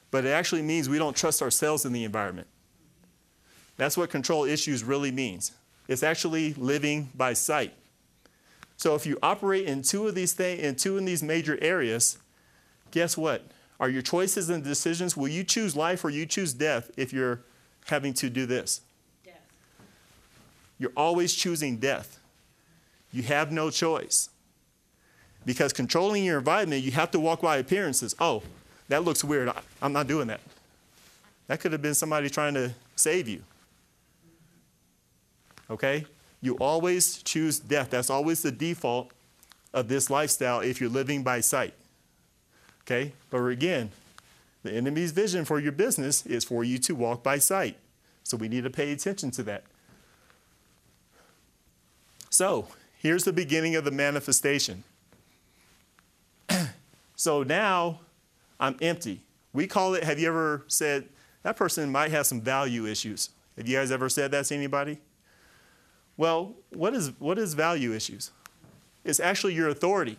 but 0.09 0.25
it 0.25 0.29
actually 0.29 0.63
means 0.63 0.89
we 0.89 0.97
don't 0.97 1.15
trust 1.15 1.43
ourselves 1.43 1.85
in 1.85 1.93
the 1.93 2.03
environment. 2.03 2.47
That's 3.77 3.97
what 3.97 4.09
control 4.09 4.45
issues 4.45 4.83
really 4.83 5.11
means. 5.11 5.51
It's 5.87 6.01
actually 6.01 6.55
living 6.55 7.11
by 7.13 7.33
sight. 7.33 7.75
So 8.77 8.95
if 8.95 9.05
you 9.05 9.19
operate 9.21 9.67
in 9.67 9.83
two 9.83 10.07
of 10.07 10.15
these 10.15 10.33
things, 10.33 10.61
in 10.61 10.75
two 10.75 10.97
of 10.97 11.05
these 11.05 11.21
major 11.21 11.57
areas, 11.61 12.17
guess 12.89 13.15
what? 13.15 13.45
Are 13.79 13.89
your 13.89 14.01
choices 14.01 14.49
and 14.49 14.63
decisions, 14.63 15.15
will 15.15 15.27
you 15.27 15.43
choose 15.43 15.75
life 15.75 16.03
or 16.03 16.09
you 16.09 16.25
choose 16.25 16.53
death 16.53 16.89
if 16.97 17.13
you're 17.13 17.41
having 17.85 18.13
to 18.15 18.29
do 18.29 18.47
this? 18.47 18.81
Death. 19.23 19.35
You're 20.79 20.93
always 20.97 21.35
choosing 21.35 21.77
death. 21.77 22.19
You 23.11 23.21
have 23.23 23.51
no 23.51 23.69
choice. 23.69 24.29
Because 25.45 25.73
controlling 25.73 26.23
your 26.23 26.39
environment, 26.39 26.83
you 26.83 26.91
have 26.91 27.11
to 27.11 27.19
walk 27.19 27.41
by 27.41 27.57
appearances. 27.57 28.15
Oh, 28.19 28.41
that 28.87 29.03
looks 29.03 29.23
weird. 29.23 29.51
I'm 29.81 29.93
not 29.93 30.07
doing 30.07 30.27
that. 30.27 30.41
That 31.47 31.59
could 31.59 31.71
have 31.71 31.81
been 31.81 31.93
somebody 31.93 32.29
trying 32.29 32.55
to 32.55 32.73
save 32.95 33.27
you. 33.27 33.43
Okay? 35.69 36.05
You 36.41 36.55
always 36.55 37.21
choose 37.23 37.59
death. 37.59 37.89
That's 37.91 38.09
always 38.09 38.41
the 38.41 38.51
default 38.51 39.11
of 39.73 39.87
this 39.87 40.09
lifestyle 40.09 40.61
if 40.61 40.79
you're 40.79 40.89
living 40.89 41.23
by 41.23 41.41
sight. 41.41 41.73
Okay? 42.83 43.13
But 43.29 43.43
again, 43.45 43.91
the 44.63 44.73
enemy's 44.73 45.11
vision 45.11 45.45
for 45.45 45.59
your 45.59 45.71
business 45.71 46.25
is 46.25 46.43
for 46.43 46.63
you 46.63 46.77
to 46.79 46.95
walk 46.95 47.23
by 47.23 47.37
sight. 47.37 47.77
So 48.23 48.37
we 48.37 48.47
need 48.47 48.63
to 48.63 48.69
pay 48.69 48.91
attention 48.91 49.29
to 49.31 49.43
that. 49.43 49.63
So, 52.31 52.67
here's 52.97 53.23
the 53.23 53.31
beginning 53.31 53.75
of 53.75 53.85
the 53.85 53.91
manifestation. 53.91 54.83
So 57.25 57.41
now 57.41 58.01
I'm 58.59 58.77
empty. 58.83 59.19
We 59.51 59.65
call 59.65 59.95
it, 59.95 60.03
have 60.03 60.19
you 60.19 60.27
ever 60.27 60.63
said, 60.67 61.05
that 61.41 61.57
person 61.57 61.91
might 61.91 62.11
have 62.11 62.27
some 62.27 62.39
value 62.39 62.85
issues? 62.85 63.31
Have 63.57 63.67
you 63.67 63.75
guys 63.75 63.89
ever 63.89 64.09
said 64.09 64.29
that 64.29 64.45
to 64.45 64.53
anybody? 64.53 64.99
Well, 66.17 66.53
what 66.69 66.93
is, 66.93 67.13
what 67.17 67.39
is 67.39 67.55
value 67.55 67.93
issues? 67.93 68.29
It's 69.03 69.19
actually 69.19 69.55
your 69.55 69.69
authority. 69.69 70.17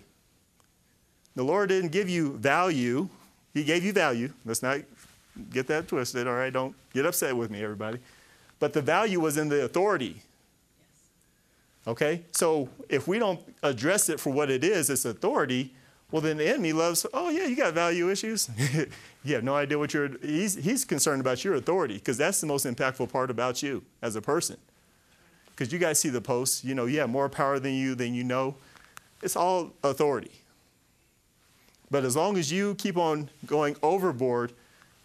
The 1.37 1.45
Lord 1.45 1.69
didn't 1.69 1.93
give 1.93 2.09
you 2.09 2.33
value, 2.39 3.09
He 3.55 3.63
gave 3.63 3.85
you 3.85 3.93
value. 3.93 4.33
Let's 4.45 4.65
not 4.65 4.81
get 5.53 5.69
that 5.69 5.87
twisted, 5.87 6.27
all 6.27 6.35
right? 6.35 6.53
Don't 6.53 6.75
get 6.93 7.07
upset 7.07 7.37
with 7.37 7.53
me, 7.53 7.63
everybody. 7.63 8.01
But 8.59 8.73
the 8.73 8.83
value 8.83 9.21
was 9.21 9.37
in 9.37 9.49
the 9.49 9.63
authority. 9.65 10.23
Okay? 11.87 12.23
So 12.33 12.69
if 12.89 13.07
we 13.07 13.21
don't 13.21 13.39
address 13.63 14.09
it 14.09 14.19
for 14.19 14.31
what 14.31 14.51
it 14.51 14.65
is, 14.65 14.91
it's 14.91 15.05
authority, 15.05 15.73
well, 16.11 16.23
then 16.23 16.37
the 16.37 16.49
enemy 16.49 16.73
loves, 16.73 17.05
oh, 17.13 17.31
yeah, 17.31 17.47
you 17.47 17.57
got 17.57 17.75
value 17.75 18.11
issues. 18.11 18.49
you 19.25 19.35
have 19.35 19.43
no 19.43 19.57
idea 19.57 19.77
what 19.79 19.93
you're, 19.93 20.11
he's, 20.23 20.55
he's 20.55 20.85
concerned 20.85 21.21
about 21.21 21.45
your 21.45 21.55
authority 21.55 21.95
because 21.95 22.17
that's 22.17 22.41
the 22.41 22.47
most 22.47 22.65
impactful 22.65 23.11
part 23.11 23.31
about 23.31 23.63
you 23.63 23.83
as 24.03 24.15
a 24.15 24.23
person. 24.23 24.57
Because 25.51 25.73
you 25.73 25.79
guys 25.79 25.99
see 25.99 26.09
the 26.09 26.21
posts, 26.21 26.65
you 26.65 26.75
know, 26.75 26.85
you 26.87 27.01
have 27.01 27.11
more 27.11 27.29
power 27.29 27.59
than 27.59 27.75
you, 27.75 27.95
than 27.95 28.15
you 28.15 28.23
know. 28.23 28.55
It's 29.21 29.35
all 29.35 29.73
authority. 29.83 30.31
But 31.91 32.05
as 32.05 32.15
long 32.15 32.37
as 32.37 32.53
you 32.53 32.77
keep 32.77 32.97
on 32.97 33.31
going 33.45 33.77
overboard, 33.83 34.53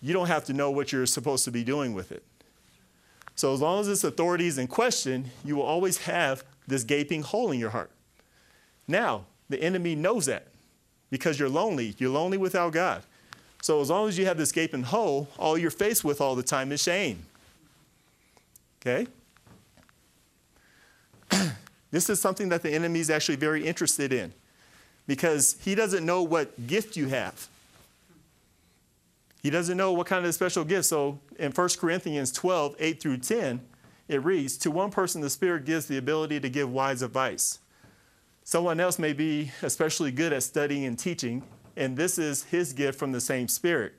you 0.02 0.14
don't 0.14 0.28
have 0.28 0.46
to 0.46 0.54
know 0.54 0.70
what 0.70 0.92
you're 0.92 1.06
supposed 1.06 1.46
to 1.46 1.52
be 1.52 1.64
doing 1.64 1.94
with 1.94 2.12
it. 2.12 2.24
So 3.36 3.54
as 3.54 3.62
long 3.62 3.80
as 3.80 3.88
this 3.88 4.04
authority 4.04 4.46
is 4.46 4.58
in 4.58 4.68
question, 4.68 5.32
you 5.44 5.56
will 5.56 5.64
always 5.64 6.00
have 6.00 6.44
this 6.68 6.84
gaping 6.84 7.24
hole 7.24 7.52
in 7.52 7.60
your 7.60 7.72
heart. 7.72 7.90
Now, 8.88 9.26
the 9.50 9.62
enemy 9.62 9.96
knows 9.96 10.26
that 10.28 10.51
because 11.12 11.38
you're 11.38 11.50
lonely. 11.50 11.94
You're 12.00 12.10
lonely 12.10 12.40
without 12.40 12.74
God. 12.74 13.04
So 13.62 13.80
as 13.80 13.92
long 13.92 14.08
as 14.08 14.18
you 14.18 14.26
have 14.26 14.38
this 14.38 14.52
gaping 14.52 14.84
hole, 14.84 15.28
all 15.38 15.56
you're 15.56 15.70
faced 15.70 16.04
with 16.04 16.20
all 16.20 16.36
the 16.36 16.42
time 16.42 16.72
is 16.72 16.82
shame. 16.82 17.26
Okay? 18.82 19.06
this 21.92 22.10
is 22.10 22.20
something 22.20 22.50
that 22.50 22.64
the 22.64 22.72
enemy 22.72 23.00
is 23.00 23.12
actually 23.12 23.36
very 23.36 23.68
interested 23.68 24.12
in 24.12 24.34
because 25.06 25.58
he 25.64 25.76
doesn't 25.76 26.04
know 26.04 26.24
what 26.24 26.66
gift 26.66 26.98
you 26.98 27.10
have. 27.10 27.48
He 29.44 29.50
doesn't 29.50 29.78
know 29.78 29.92
what 29.92 30.08
kind 30.08 30.26
of 30.26 30.34
special 30.34 30.64
gift. 30.64 30.86
So 30.86 31.20
in 31.38 31.52
1 31.52 31.70
Corinthians 31.80 32.32
12, 32.32 32.76
8 32.80 33.02
through 33.02 33.18
10, 33.18 33.62
it 34.08 34.24
reads 34.24 34.58
To 34.58 34.72
one 34.72 34.92
person, 34.92 35.22
the 35.22 35.30
Spirit 35.30 35.66
gives 35.66 35.88
the 35.88 35.98
ability 35.98 36.40
to 36.40 36.50
give 36.50 36.72
wise 36.72 37.02
advice. 37.02 37.60
Someone 38.52 38.82
else 38.82 39.00
may 39.00 39.14
be 39.14 39.50
especially 39.62 40.12
good 40.12 40.34
at 40.34 40.44
studying 40.44 40.84
and 40.84 41.00
teaching, 41.00 41.42
and 41.78 41.96
this 41.96 42.18
is 42.18 42.44
his 42.44 42.74
gift 42.74 43.00
from 43.00 43.14
the 43.14 43.22
same 43.22 43.48
Spirit. 43.48 43.94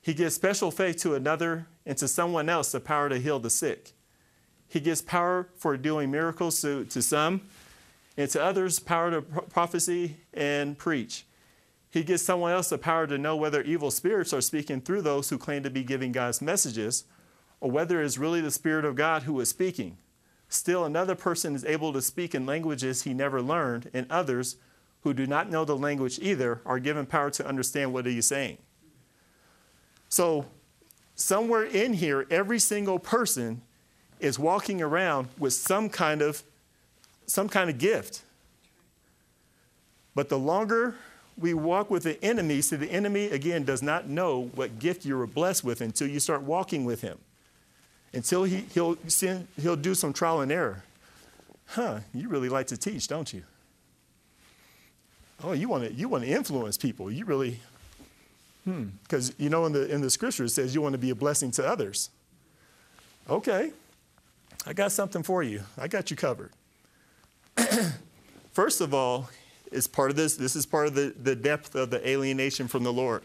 He 0.00 0.14
gives 0.14 0.34
special 0.34 0.72
faith 0.72 0.96
to 1.02 1.14
another 1.14 1.68
and 1.86 1.96
to 1.98 2.08
someone 2.08 2.48
else 2.48 2.72
the 2.72 2.80
power 2.80 3.08
to 3.08 3.20
heal 3.20 3.38
the 3.38 3.50
sick. 3.50 3.92
He 4.66 4.80
gives 4.80 5.00
power 5.00 5.48
for 5.54 5.76
doing 5.76 6.10
miracles 6.10 6.60
to, 6.62 6.86
to 6.86 7.00
some, 7.00 7.42
and 8.16 8.28
to 8.30 8.42
others, 8.42 8.80
power 8.80 9.12
to 9.12 9.22
prophecy 9.22 10.16
and 10.34 10.76
preach. 10.76 11.24
He 11.88 12.02
gives 12.02 12.22
someone 12.22 12.50
else 12.50 12.70
the 12.70 12.78
power 12.78 13.06
to 13.06 13.16
know 13.16 13.36
whether 13.36 13.62
evil 13.62 13.92
spirits 13.92 14.32
are 14.32 14.40
speaking 14.40 14.80
through 14.80 15.02
those 15.02 15.30
who 15.30 15.38
claim 15.38 15.62
to 15.62 15.70
be 15.70 15.84
giving 15.84 16.10
God's 16.10 16.42
messages, 16.42 17.04
or 17.60 17.70
whether 17.70 18.02
it 18.02 18.06
is 18.06 18.18
really 18.18 18.40
the 18.40 18.50
Spirit 18.50 18.84
of 18.84 18.96
God 18.96 19.22
who 19.22 19.38
is 19.38 19.48
speaking. 19.48 19.98
Still, 20.48 20.84
another 20.84 21.14
person 21.14 21.54
is 21.54 21.64
able 21.64 21.92
to 21.92 22.00
speak 22.00 22.34
in 22.34 22.46
languages 22.46 23.02
he 23.02 23.12
never 23.12 23.42
learned, 23.42 23.90
and 23.92 24.10
others 24.10 24.56
who 25.02 25.12
do 25.12 25.26
not 25.26 25.50
know 25.50 25.64
the 25.64 25.76
language 25.76 26.18
either 26.20 26.60
are 26.64 26.78
given 26.78 27.06
power 27.06 27.30
to 27.30 27.46
understand 27.46 27.92
what 27.92 28.06
he 28.06 28.18
is 28.18 28.26
saying. 28.26 28.58
So, 30.08 30.46
somewhere 31.14 31.64
in 31.64 31.94
here, 31.94 32.26
every 32.30 32.58
single 32.58 32.98
person 32.98 33.60
is 34.20 34.38
walking 34.38 34.80
around 34.80 35.28
with 35.38 35.52
some 35.52 35.88
kind 35.88 36.22
of 36.22 36.42
some 37.26 37.48
kind 37.48 37.68
of 37.68 37.76
gift. 37.76 38.22
But 40.14 40.30
the 40.30 40.38
longer 40.38 40.94
we 41.36 41.52
walk 41.52 41.90
with 41.90 42.04
the 42.04 42.22
enemy, 42.24 42.62
so 42.62 42.78
the 42.78 42.90
enemy 42.90 43.26
again 43.26 43.64
does 43.64 43.82
not 43.82 44.08
know 44.08 44.50
what 44.54 44.78
gift 44.78 45.04
you 45.04 45.16
were 45.16 45.26
blessed 45.26 45.62
with 45.62 45.82
until 45.82 46.08
you 46.08 46.20
start 46.20 46.42
walking 46.42 46.86
with 46.86 47.02
him 47.02 47.18
until 48.12 48.44
he, 48.44 48.58
he'll, 48.72 48.96
send, 49.06 49.48
he'll 49.60 49.76
do 49.76 49.94
some 49.94 50.12
trial 50.12 50.40
and 50.40 50.50
error. 50.50 50.82
Huh, 51.66 52.00
you 52.14 52.28
really 52.28 52.48
like 52.48 52.68
to 52.68 52.76
teach, 52.76 53.08
don't 53.08 53.32
you? 53.32 53.42
Oh, 55.44 55.52
you 55.52 55.68
want 55.68 55.84
to 55.84 55.92
you 55.92 56.08
want 56.08 56.24
to 56.24 56.30
influence 56.30 56.76
people. 56.76 57.12
You 57.12 57.24
really, 57.24 57.60
hmm, 58.64 58.86
because 59.04 59.32
you 59.38 59.50
know 59.50 59.66
in 59.66 59.72
the 59.72 59.88
in 59.92 60.00
the 60.00 60.10
scripture 60.10 60.44
it 60.44 60.50
says 60.50 60.74
you 60.74 60.80
want 60.80 60.94
to 60.94 60.98
be 60.98 61.10
a 61.10 61.14
blessing 61.14 61.50
to 61.52 61.66
others. 61.66 62.10
Okay, 63.30 63.70
I 64.66 64.72
got 64.72 64.90
something 64.90 65.22
for 65.22 65.42
you. 65.42 65.62
I 65.76 65.86
got 65.86 66.10
you 66.10 66.16
covered. 66.16 66.50
First 68.52 68.80
of 68.80 68.92
all, 68.92 69.30
it's 69.70 69.86
part 69.86 70.10
of 70.10 70.16
this. 70.16 70.36
This 70.36 70.56
is 70.56 70.66
part 70.66 70.88
of 70.88 70.94
the, 70.94 71.14
the 71.22 71.36
depth 71.36 71.74
of 71.74 71.90
the 71.90 72.06
alienation 72.08 72.66
from 72.66 72.82
the 72.82 72.92
Lord. 72.92 73.22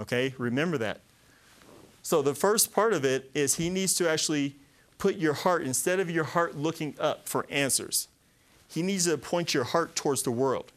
Okay, 0.00 0.34
remember 0.38 0.78
that. 0.78 1.00
So 2.04 2.20
the 2.20 2.34
first 2.34 2.72
part 2.72 2.92
of 2.92 3.04
it 3.04 3.30
is 3.32 3.54
he 3.56 3.70
needs 3.70 3.94
to 3.94 4.08
actually 4.08 4.56
put 4.98 5.16
your 5.16 5.32
heart, 5.32 5.62
instead 5.62 5.98
of 5.98 6.10
your 6.10 6.24
heart 6.24 6.54
looking 6.54 6.94
up 7.00 7.26
for 7.26 7.46
answers, 7.48 8.08
he 8.68 8.82
needs 8.82 9.06
to 9.06 9.16
point 9.16 9.54
your 9.54 9.64
heart 9.64 9.96
towards 9.96 10.22
the 10.22 10.30
world. 10.30 10.70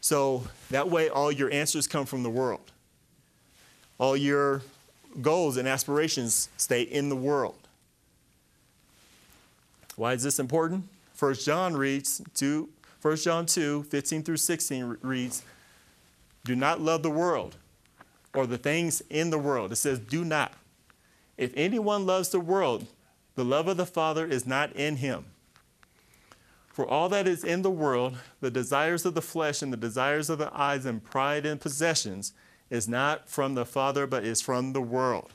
So 0.00 0.44
that 0.70 0.88
way, 0.88 1.10
all 1.10 1.30
your 1.30 1.52
answers 1.52 1.86
come 1.86 2.06
from 2.06 2.22
the 2.22 2.30
world. 2.30 2.72
All 3.98 4.16
your 4.16 4.62
goals 5.20 5.58
and 5.58 5.68
aspirations 5.68 6.48
stay 6.56 6.82
in 6.82 7.10
the 7.10 7.16
world. 7.16 7.68
Why 9.96 10.14
is 10.14 10.22
this 10.22 10.38
important? 10.38 10.88
1 11.18 11.34
John 11.34 11.76
reads, 11.76 12.22
2, 12.34 12.70
1 13.02 13.16
John 13.16 13.44
2, 13.44 13.82
15 13.84 14.22
through 14.22 14.38
16 14.38 14.96
reads, 15.02 15.42
Do 16.44 16.56
not 16.56 16.80
love 16.80 17.02
the 17.02 17.10
world 17.10 17.56
or 18.34 18.46
the 18.46 18.58
things 18.58 19.02
in 19.10 19.30
the 19.30 19.38
world. 19.38 19.72
It 19.72 19.76
says, 19.76 19.98
do 19.98 20.24
not. 20.24 20.52
If 21.36 21.52
anyone 21.56 22.06
loves 22.06 22.30
the 22.30 22.40
world, 22.40 22.86
the 23.34 23.44
love 23.44 23.68
of 23.68 23.76
the 23.76 23.86
Father 23.86 24.26
is 24.26 24.46
not 24.46 24.72
in 24.74 24.96
him. 24.96 25.26
For 26.68 26.86
all 26.86 27.08
that 27.10 27.28
is 27.28 27.44
in 27.44 27.62
the 27.62 27.70
world, 27.70 28.16
the 28.40 28.50
desires 28.50 29.04
of 29.04 29.14
the 29.14 29.22
flesh 29.22 29.60
and 29.60 29.72
the 29.72 29.76
desires 29.76 30.30
of 30.30 30.38
the 30.38 30.50
eyes 30.58 30.86
and 30.86 31.04
pride 31.04 31.44
and 31.44 31.60
possessions, 31.60 32.32
is 32.70 32.88
not 32.88 33.28
from 33.28 33.54
the 33.54 33.66
Father, 33.66 34.06
but 34.06 34.24
is 34.24 34.40
from 34.40 34.72
the 34.72 34.80
world. 34.80 35.32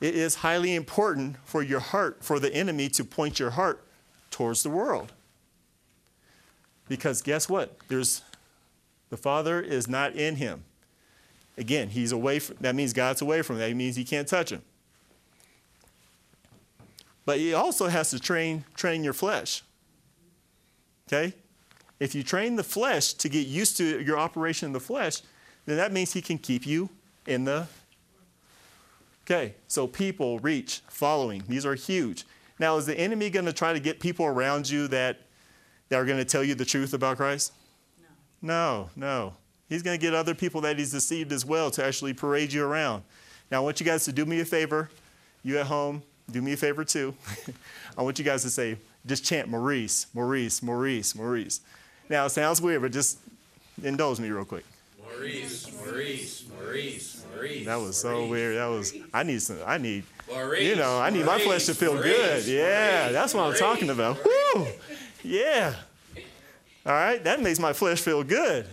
It 0.00 0.16
is 0.16 0.36
highly 0.36 0.74
important 0.74 1.36
for 1.44 1.62
your 1.62 1.78
heart, 1.78 2.24
for 2.24 2.40
the 2.40 2.52
enemy 2.52 2.88
to 2.90 3.04
point 3.04 3.38
your 3.38 3.50
heart 3.50 3.86
towards 4.32 4.64
the 4.64 4.70
world. 4.70 5.12
Because 6.88 7.22
guess 7.22 7.48
what? 7.48 7.78
There's 7.88 8.22
the 9.10 9.16
Father 9.16 9.60
is 9.60 9.86
not 9.86 10.14
in 10.14 10.36
him. 10.36 10.64
Again, 11.58 11.88
he's 11.88 12.12
away 12.12 12.38
from, 12.38 12.56
that 12.60 12.74
means 12.74 12.92
God's 12.92 13.22
away 13.22 13.42
from 13.42 13.56
him. 13.56 13.60
That 13.60 13.74
means 13.74 13.96
he 13.96 14.04
can't 14.04 14.28
touch 14.28 14.50
him. 14.50 14.62
But 17.24 17.38
he 17.38 17.54
also 17.54 17.88
has 17.88 18.10
to 18.10 18.20
train, 18.20 18.64
train 18.74 19.02
your 19.02 19.12
flesh. 19.12 19.62
Okay? 21.08 21.34
If 21.98 22.14
you 22.14 22.22
train 22.22 22.56
the 22.56 22.62
flesh 22.62 23.14
to 23.14 23.28
get 23.28 23.46
used 23.46 23.76
to 23.78 24.02
your 24.02 24.18
operation 24.18 24.66
in 24.66 24.72
the 24.72 24.80
flesh, 24.80 25.22
then 25.64 25.76
that 25.76 25.92
means 25.92 26.12
he 26.12 26.22
can 26.22 26.38
keep 26.38 26.66
you 26.66 26.90
in 27.26 27.44
the. 27.44 27.66
Okay, 29.24 29.54
so 29.66 29.88
people, 29.88 30.38
reach, 30.38 30.82
following, 30.88 31.42
these 31.48 31.66
are 31.66 31.74
huge. 31.74 32.24
Now, 32.60 32.76
is 32.76 32.86
the 32.86 32.96
enemy 32.96 33.28
going 33.28 33.46
to 33.46 33.52
try 33.52 33.72
to 33.72 33.80
get 33.80 33.98
people 33.98 34.24
around 34.24 34.70
you 34.70 34.86
that, 34.88 35.22
that 35.88 35.96
are 35.96 36.04
going 36.04 36.18
to 36.18 36.24
tell 36.24 36.44
you 36.44 36.54
the 36.54 36.64
truth 36.64 36.94
about 36.94 37.16
Christ? 37.16 37.52
No. 38.40 38.88
No, 38.94 39.34
no. 39.34 39.34
He's 39.68 39.82
going 39.82 39.98
to 39.98 40.00
get 40.04 40.14
other 40.14 40.34
people 40.34 40.60
that 40.62 40.78
he's 40.78 40.92
deceived 40.92 41.32
as 41.32 41.44
well 41.44 41.70
to 41.72 41.84
actually 41.84 42.12
parade 42.14 42.52
you 42.52 42.64
around. 42.64 43.02
Now, 43.50 43.58
I 43.58 43.60
want 43.60 43.80
you 43.80 43.86
guys 43.86 44.04
to 44.04 44.12
do 44.12 44.24
me 44.24 44.40
a 44.40 44.44
favor. 44.44 44.90
You 45.42 45.58
at 45.58 45.66
home, 45.66 46.02
do 46.30 46.40
me 46.42 46.52
a 46.52 46.56
favor 46.56 46.84
too. 46.84 47.14
I 47.98 48.02
want 48.02 48.18
you 48.18 48.24
guys 48.24 48.42
to 48.42 48.50
say, 48.50 48.76
just 49.06 49.24
chant 49.24 49.48
Maurice, 49.48 50.06
Maurice, 50.14 50.62
Maurice, 50.62 51.14
Maurice. 51.14 51.60
Now, 52.08 52.26
it 52.26 52.30
sounds 52.30 52.60
weird, 52.60 52.82
but 52.82 52.92
just 52.92 53.18
indulge 53.82 54.18
me 54.20 54.28
real 54.30 54.44
quick. 54.44 54.64
Maurice, 55.02 55.70
Maurice, 55.84 56.44
Maurice, 56.58 57.24
Maurice. 57.34 57.66
That 57.66 57.80
was 57.80 57.96
so 57.96 58.10
Maurice, 58.12 58.30
weird. 58.30 58.56
That 58.56 58.66
was, 58.66 58.94
I 59.14 59.22
need 59.22 59.42
some, 59.42 59.58
I 59.64 59.78
need, 59.78 60.04
Maurice, 60.28 60.62
you 60.64 60.76
know, 60.76 61.00
I 61.00 61.10
need 61.10 61.24
my 61.24 61.38
flesh 61.38 61.66
to 61.66 61.74
feel 61.74 61.94
Maurice, 61.94 62.44
good. 62.44 62.46
Yeah, 62.46 62.98
Maurice, 62.98 63.12
that's 63.12 63.34
what 63.34 63.46
I'm 63.46 63.54
talking 63.54 63.90
about. 63.90 64.18
Woo! 64.24 64.66
Yeah. 65.22 65.74
All 66.84 66.92
right, 66.92 67.22
that 67.24 67.40
makes 67.40 67.58
my 67.58 67.72
flesh 67.72 68.00
feel 68.00 68.22
good. 68.22 68.66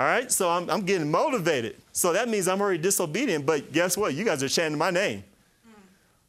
All 0.00 0.06
right, 0.06 0.32
so 0.32 0.48
I'm, 0.48 0.70
I'm 0.70 0.80
getting 0.80 1.10
motivated. 1.10 1.76
So 1.92 2.14
that 2.14 2.26
means 2.26 2.48
I'm 2.48 2.58
already 2.62 2.78
disobedient, 2.78 3.44
but 3.44 3.70
guess 3.70 3.98
what? 3.98 4.14
You 4.14 4.24
guys 4.24 4.42
are 4.42 4.48
chanting 4.48 4.78
my 4.78 4.90
name. 4.90 5.22
Mm. 5.68 5.74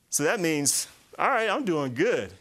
So 0.09 0.23
that 0.23 0.41
means, 0.41 0.89
all 1.17 1.29
right, 1.29 1.49
I'm 1.49 1.63
doing 1.63 1.93
good. 1.93 2.33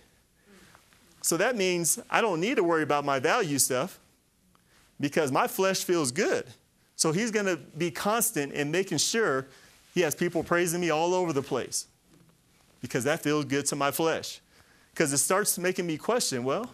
So 1.23 1.37
that 1.37 1.55
means 1.55 2.01
I 2.11 2.21
don't 2.21 2.41
need 2.41 2.57
to 2.57 2.65
worry 2.65 2.83
about 2.83 3.05
my 3.05 3.21
value 3.21 3.61
stuff 3.61 4.01
because 4.99 5.31
my 5.31 5.47
flesh 5.47 5.85
feels 5.85 6.11
good. 6.11 6.47
So 6.97 7.13
he's 7.13 7.31
going 7.31 7.47
to 7.47 7.59
be 7.79 7.93
constant 7.93 8.53
in 8.53 8.73
making 8.73 8.99
sure 8.99 9.47
he 9.95 10.01
has 10.01 10.17
people 10.17 10.43
praising 10.43 10.81
me 10.81 10.91
all 10.91 11.15
over 11.15 11.33
the 11.33 11.43
place. 11.43 11.87
because 12.81 13.05
that 13.05 13.23
feels 13.23 13.45
good 13.45 13.67
to 13.67 13.77
my 13.77 13.93
flesh. 13.93 14.41
Because 14.93 15.13
it 15.13 15.19
starts 15.19 15.57
making 15.61 15.87
me 15.87 15.97
question 15.97 16.43
well, 16.43 16.69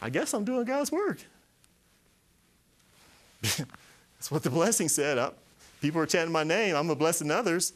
I 0.00 0.08
guess 0.08 0.34
I'm 0.34 0.44
doing 0.44 0.66
God's 0.66 0.92
work. 0.92 1.18
That's 3.42 4.30
what 4.30 4.42
the 4.42 4.50
blessing 4.50 4.88
said. 4.88 5.18
I, 5.18 5.30
people 5.80 6.00
are 6.00 6.06
chanting 6.06 6.32
my 6.32 6.44
name. 6.44 6.74
I'm 6.74 6.90
a 6.90 6.96
blessing 6.96 7.30
others. 7.30 7.72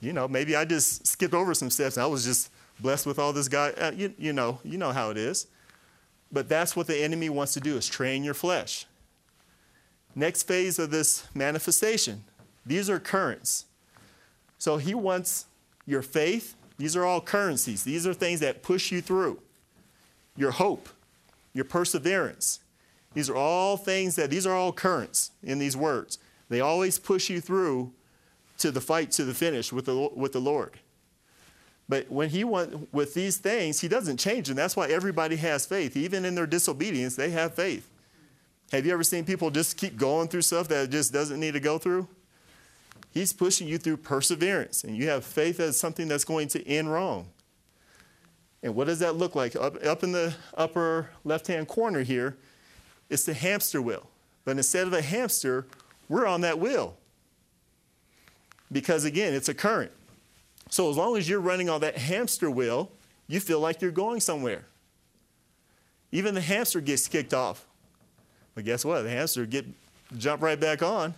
You 0.00 0.12
know, 0.12 0.26
maybe 0.26 0.56
I 0.56 0.64
just 0.64 1.06
skipped 1.06 1.34
over 1.34 1.54
some 1.54 1.70
steps 1.70 1.96
and 1.96 2.04
I 2.04 2.06
was 2.06 2.24
just 2.24 2.50
blessed 2.80 3.06
with 3.06 3.18
all 3.18 3.32
this 3.32 3.48
guy. 3.48 3.70
Uh, 3.70 3.92
you, 3.92 4.12
you 4.18 4.32
know, 4.32 4.58
you 4.64 4.78
know 4.78 4.90
how 4.90 5.10
it 5.10 5.16
is. 5.16 5.46
But 6.32 6.48
that's 6.48 6.74
what 6.74 6.86
the 6.86 6.96
enemy 6.96 7.28
wants 7.28 7.52
to 7.54 7.60
do 7.60 7.76
is 7.76 7.86
train 7.86 8.24
your 8.24 8.34
flesh. 8.34 8.86
Next 10.14 10.44
phase 10.44 10.78
of 10.78 10.90
this 10.90 11.26
manifestation. 11.34 12.24
These 12.64 12.90
are 12.90 12.98
currents. 12.98 13.66
So 14.58 14.78
he 14.78 14.94
wants 14.94 15.46
your 15.86 16.02
faith. 16.02 16.54
These 16.78 16.96
are 16.96 17.04
all 17.04 17.20
currencies. 17.20 17.84
These 17.84 18.06
are 18.06 18.14
things 18.14 18.40
that 18.40 18.62
push 18.62 18.90
you 18.90 19.00
through. 19.00 19.40
Your 20.36 20.52
hope, 20.52 20.88
your 21.52 21.64
perseverance. 21.64 22.60
These 23.14 23.28
are 23.28 23.36
all 23.36 23.76
things 23.76 24.16
that, 24.16 24.30
these 24.30 24.46
are 24.46 24.54
all 24.54 24.72
currents 24.72 25.32
in 25.42 25.58
these 25.58 25.76
words. 25.76 26.18
They 26.48 26.60
always 26.60 26.98
push 26.98 27.30
you 27.30 27.40
through 27.40 27.92
to 28.58 28.70
the 28.70 28.80
fight 28.80 29.10
to 29.12 29.24
the 29.24 29.34
finish 29.34 29.72
with 29.72 29.86
the, 29.86 30.10
with 30.14 30.32
the 30.32 30.40
Lord. 30.40 30.78
But 31.88 32.10
when 32.10 32.30
he 32.30 32.44
went 32.44 32.92
with 32.92 33.12
these 33.12 33.36
things, 33.36 33.80
he 33.80 33.88
doesn't 33.88 34.16
change 34.18 34.48
them. 34.48 34.56
That's 34.56 34.76
why 34.76 34.88
everybody 34.88 35.36
has 35.36 35.66
faith. 35.66 35.96
Even 35.96 36.24
in 36.24 36.34
their 36.34 36.46
disobedience, 36.46 37.16
they 37.16 37.30
have 37.30 37.54
faith. 37.54 37.88
Have 38.70 38.86
you 38.86 38.92
ever 38.92 39.04
seen 39.04 39.24
people 39.24 39.50
just 39.50 39.76
keep 39.76 39.98
going 39.98 40.28
through 40.28 40.42
stuff 40.42 40.68
that 40.68 40.88
just 40.88 41.12
doesn't 41.12 41.38
need 41.38 41.52
to 41.52 41.60
go 41.60 41.78
through? 41.78 42.08
He's 43.10 43.32
pushing 43.32 43.68
you 43.68 43.76
through 43.76 43.98
perseverance, 43.98 44.84
and 44.84 44.96
you 44.96 45.08
have 45.08 45.24
faith 45.24 45.60
as 45.60 45.76
something 45.76 46.08
that's 46.08 46.24
going 46.24 46.48
to 46.48 46.66
end 46.66 46.90
wrong. 46.90 47.28
And 48.62 48.74
what 48.74 48.86
does 48.86 49.00
that 49.00 49.16
look 49.16 49.34
like? 49.34 49.54
Up, 49.54 49.84
up 49.84 50.02
in 50.02 50.12
the 50.12 50.34
upper 50.54 51.10
left 51.24 51.48
hand 51.48 51.68
corner 51.68 52.02
here, 52.02 52.38
it's 53.12 53.24
the 53.24 53.34
hamster 53.34 53.82
wheel. 53.82 54.08
But 54.44 54.56
instead 54.56 54.86
of 54.86 54.92
a 54.94 55.02
hamster, 55.02 55.66
we're 56.08 56.26
on 56.26 56.40
that 56.40 56.58
wheel. 56.58 56.96
Because 58.72 59.04
again, 59.04 59.34
it's 59.34 59.50
a 59.50 59.54
current. 59.54 59.92
So 60.70 60.88
as 60.90 60.96
long 60.96 61.18
as 61.18 61.28
you're 61.28 61.40
running 61.40 61.68
on 61.68 61.82
that 61.82 61.98
hamster 61.98 62.50
wheel, 62.50 62.90
you 63.28 63.38
feel 63.38 63.60
like 63.60 63.82
you're 63.82 63.90
going 63.90 64.20
somewhere. 64.20 64.64
Even 66.10 66.34
the 66.34 66.40
hamster 66.40 66.80
gets 66.80 67.06
kicked 67.06 67.34
off. 67.34 67.66
But 68.54 68.64
guess 68.64 68.82
what? 68.82 69.02
The 69.02 69.10
hamster 69.10 69.44
get 69.44 69.66
jump 70.16 70.42
right 70.42 70.58
back 70.58 70.82
on. 70.82 71.14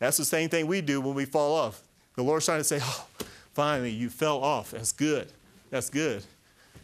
That's 0.00 0.16
the 0.16 0.24
same 0.24 0.48
thing 0.48 0.66
we 0.66 0.80
do 0.80 1.00
when 1.00 1.14
we 1.14 1.24
fall 1.24 1.54
off. 1.54 1.82
The 2.16 2.22
Lord's 2.22 2.46
trying 2.46 2.58
to 2.60 2.64
say, 2.64 2.80
oh, 2.82 3.06
finally, 3.54 3.90
you 3.90 4.10
fell 4.10 4.42
off. 4.42 4.72
That's 4.72 4.92
good. 4.92 5.28
That's 5.70 5.88
good. 5.88 6.24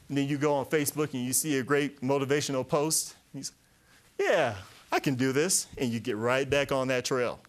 And 0.08 0.16
then 0.16 0.28
you 0.28 0.38
go 0.38 0.54
on 0.54 0.66
Facebook 0.66 1.12
and 1.14 1.24
you 1.24 1.32
see 1.32 1.58
a 1.58 1.64
great 1.64 2.00
motivational 2.02 2.66
post. 2.66 3.15
Yeah, 4.18 4.56
I 4.90 5.00
can 5.00 5.14
do 5.14 5.32
this. 5.32 5.66
And 5.78 5.90
you 5.90 6.00
get 6.00 6.16
right 6.16 6.48
back 6.48 6.72
on 6.72 6.88
that 6.88 7.04
trail. 7.04 7.40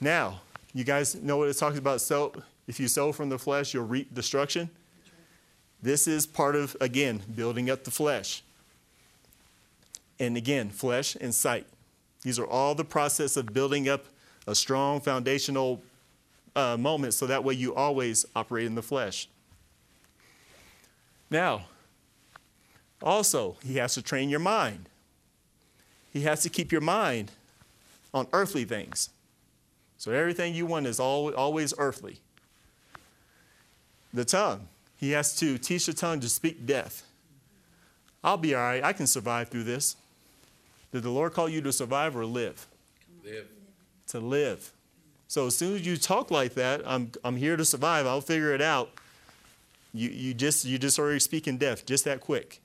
Now, 0.00 0.40
you 0.72 0.84
guys 0.84 1.14
know 1.14 1.36
what 1.36 1.48
it 1.48 1.56
talks 1.58 1.78
about? 1.78 2.00
So, 2.00 2.32
if 2.66 2.78
you 2.78 2.88
sow 2.88 3.12
from 3.12 3.28
the 3.28 3.38
flesh, 3.38 3.74
you'll 3.74 3.86
reap 3.86 4.14
destruction. 4.14 4.70
This 5.82 6.06
is 6.06 6.26
part 6.26 6.54
of, 6.54 6.76
again, 6.80 7.22
building 7.34 7.70
up 7.70 7.84
the 7.84 7.90
flesh. 7.90 8.42
And 10.18 10.36
again, 10.36 10.68
flesh 10.68 11.16
and 11.20 11.34
sight. 11.34 11.66
These 12.22 12.38
are 12.38 12.46
all 12.46 12.74
the 12.74 12.84
process 12.84 13.36
of 13.36 13.52
building 13.52 13.88
up 13.88 14.04
a 14.46 14.54
strong 14.54 15.00
foundational 15.00 15.82
uh, 16.54 16.76
moment 16.76 17.14
so 17.14 17.26
that 17.26 17.42
way 17.42 17.54
you 17.54 17.74
always 17.74 18.26
operate 18.36 18.66
in 18.66 18.74
the 18.74 18.82
flesh. 18.82 19.28
Now, 21.30 21.66
also, 23.02 23.56
he 23.62 23.76
has 23.76 23.94
to 23.94 24.02
train 24.02 24.28
your 24.28 24.40
mind. 24.40 24.88
He 26.12 26.22
has 26.22 26.42
to 26.42 26.48
keep 26.48 26.72
your 26.72 26.80
mind 26.80 27.30
on 28.12 28.26
earthly 28.32 28.64
things. 28.64 29.10
So 29.96 30.12
everything 30.12 30.54
you 30.54 30.66
want 30.66 30.86
is 30.86 30.98
always 30.98 31.74
earthly. 31.78 32.18
The 34.12 34.24
tongue, 34.24 34.68
he 34.96 35.12
has 35.12 35.36
to 35.36 35.56
teach 35.56 35.86
the 35.86 35.92
tongue 35.92 36.20
to 36.20 36.28
speak 36.28 36.66
death. 36.66 37.04
I'll 38.24 38.36
be 38.36 38.54
all 38.54 38.62
right. 38.62 38.82
I 38.82 38.92
can 38.92 39.06
survive 39.06 39.48
through 39.48 39.64
this. 39.64 39.96
Did 40.92 41.04
the 41.04 41.10
Lord 41.10 41.32
call 41.32 41.48
you 41.48 41.60
to 41.62 41.72
survive 41.72 42.16
or 42.16 42.26
live? 42.26 42.66
Live. 43.24 43.46
To 44.08 44.18
live. 44.18 44.72
So 45.28 45.46
as 45.46 45.56
soon 45.56 45.76
as 45.76 45.86
you 45.86 45.96
talk 45.96 46.30
like 46.30 46.54
that, 46.54 46.82
I'm, 46.84 47.12
I'm 47.22 47.36
here 47.36 47.56
to 47.56 47.64
survive. 47.64 48.06
I'll 48.06 48.20
figure 48.20 48.52
it 48.52 48.60
out. 48.60 48.90
You, 49.92 50.08
you 50.08 50.34
just 50.34 50.64
you 50.64 50.78
just 50.78 50.98
already 50.98 51.20
speaking 51.20 51.56
death, 51.56 51.86
just 51.86 52.04
that 52.04 52.20
quick. 52.20 52.60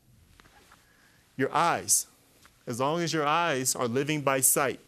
Your 1.38 1.54
eyes. 1.54 2.08
As 2.68 2.80
long 2.80 3.02
as 3.02 3.14
your 3.14 3.26
eyes 3.26 3.76
are 3.76 3.88
living 3.88 4.22
by 4.22 4.42
sight, 4.42 4.80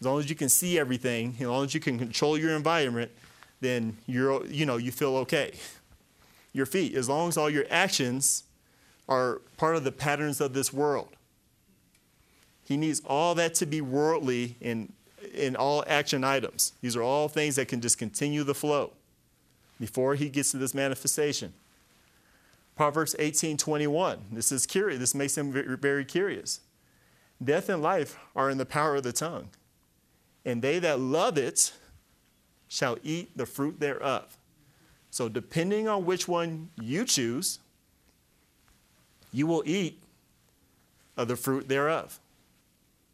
as 0.00 0.06
long 0.06 0.20
as 0.20 0.30
you 0.30 0.36
can 0.36 0.48
see 0.48 0.78
everything, 0.78 1.34
as 1.40 1.46
long 1.46 1.64
as 1.64 1.74
you 1.74 1.80
can 1.80 1.98
control 1.98 2.38
your 2.38 2.54
environment, 2.54 3.10
then 3.60 3.96
you're 4.06 4.46
you 4.46 4.64
know 4.64 4.76
you 4.76 4.92
feel 4.92 5.16
okay. 5.16 5.52
Your 6.52 6.66
feet, 6.66 6.94
as 6.94 7.08
long 7.08 7.28
as 7.28 7.36
all 7.36 7.50
your 7.50 7.66
actions 7.70 8.44
are 9.10 9.40
part 9.56 9.76
of 9.76 9.84
the 9.84 9.92
patterns 9.92 10.40
of 10.40 10.54
this 10.54 10.72
world. 10.72 11.08
He 12.64 12.76
needs 12.76 13.02
all 13.04 13.34
that 13.34 13.54
to 13.56 13.66
be 13.66 13.80
worldly 13.80 14.56
in, 14.60 14.92
in 15.34 15.56
all 15.56 15.82
action 15.88 16.22
items. 16.22 16.72
These 16.80 16.94
are 16.94 17.02
all 17.02 17.28
things 17.28 17.56
that 17.56 17.66
can 17.66 17.80
just 17.80 17.98
continue 17.98 18.44
the 18.44 18.54
flow 18.54 18.92
before 19.80 20.14
he 20.14 20.28
gets 20.28 20.52
to 20.52 20.58
this 20.58 20.72
manifestation. 20.72 21.52
Proverbs 22.80 23.14
18:21. 23.18 24.20
This 24.32 24.50
is 24.50 24.64
curious. 24.64 24.98
This 24.98 25.14
makes 25.14 25.36
him 25.36 25.52
very 25.52 26.02
curious. 26.02 26.60
Death 27.44 27.68
and 27.68 27.82
life 27.82 28.16
are 28.34 28.48
in 28.48 28.56
the 28.56 28.64
power 28.64 28.96
of 28.96 29.02
the 29.02 29.12
tongue, 29.12 29.50
and 30.46 30.62
they 30.62 30.78
that 30.78 30.98
love 30.98 31.36
it 31.36 31.74
shall 32.68 32.96
eat 33.02 33.36
the 33.36 33.44
fruit 33.44 33.80
thereof. 33.80 34.38
So 35.10 35.28
depending 35.28 35.88
on 35.88 36.06
which 36.06 36.26
one 36.26 36.70
you 36.80 37.04
choose, 37.04 37.58
you 39.30 39.46
will 39.46 39.62
eat 39.66 40.02
of 41.18 41.28
the 41.28 41.36
fruit 41.36 41.68
thereof. 41.68 42.18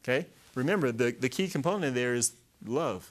Okay? 0.05 0.29
Remember, 0.55 0.93
the, 0.93 1.11
the 1.11 1.29
key 1.29 1.49
component 1.49 1.97
there 1.97 2.15
is 2.15 2.35
love. 2.65 3.11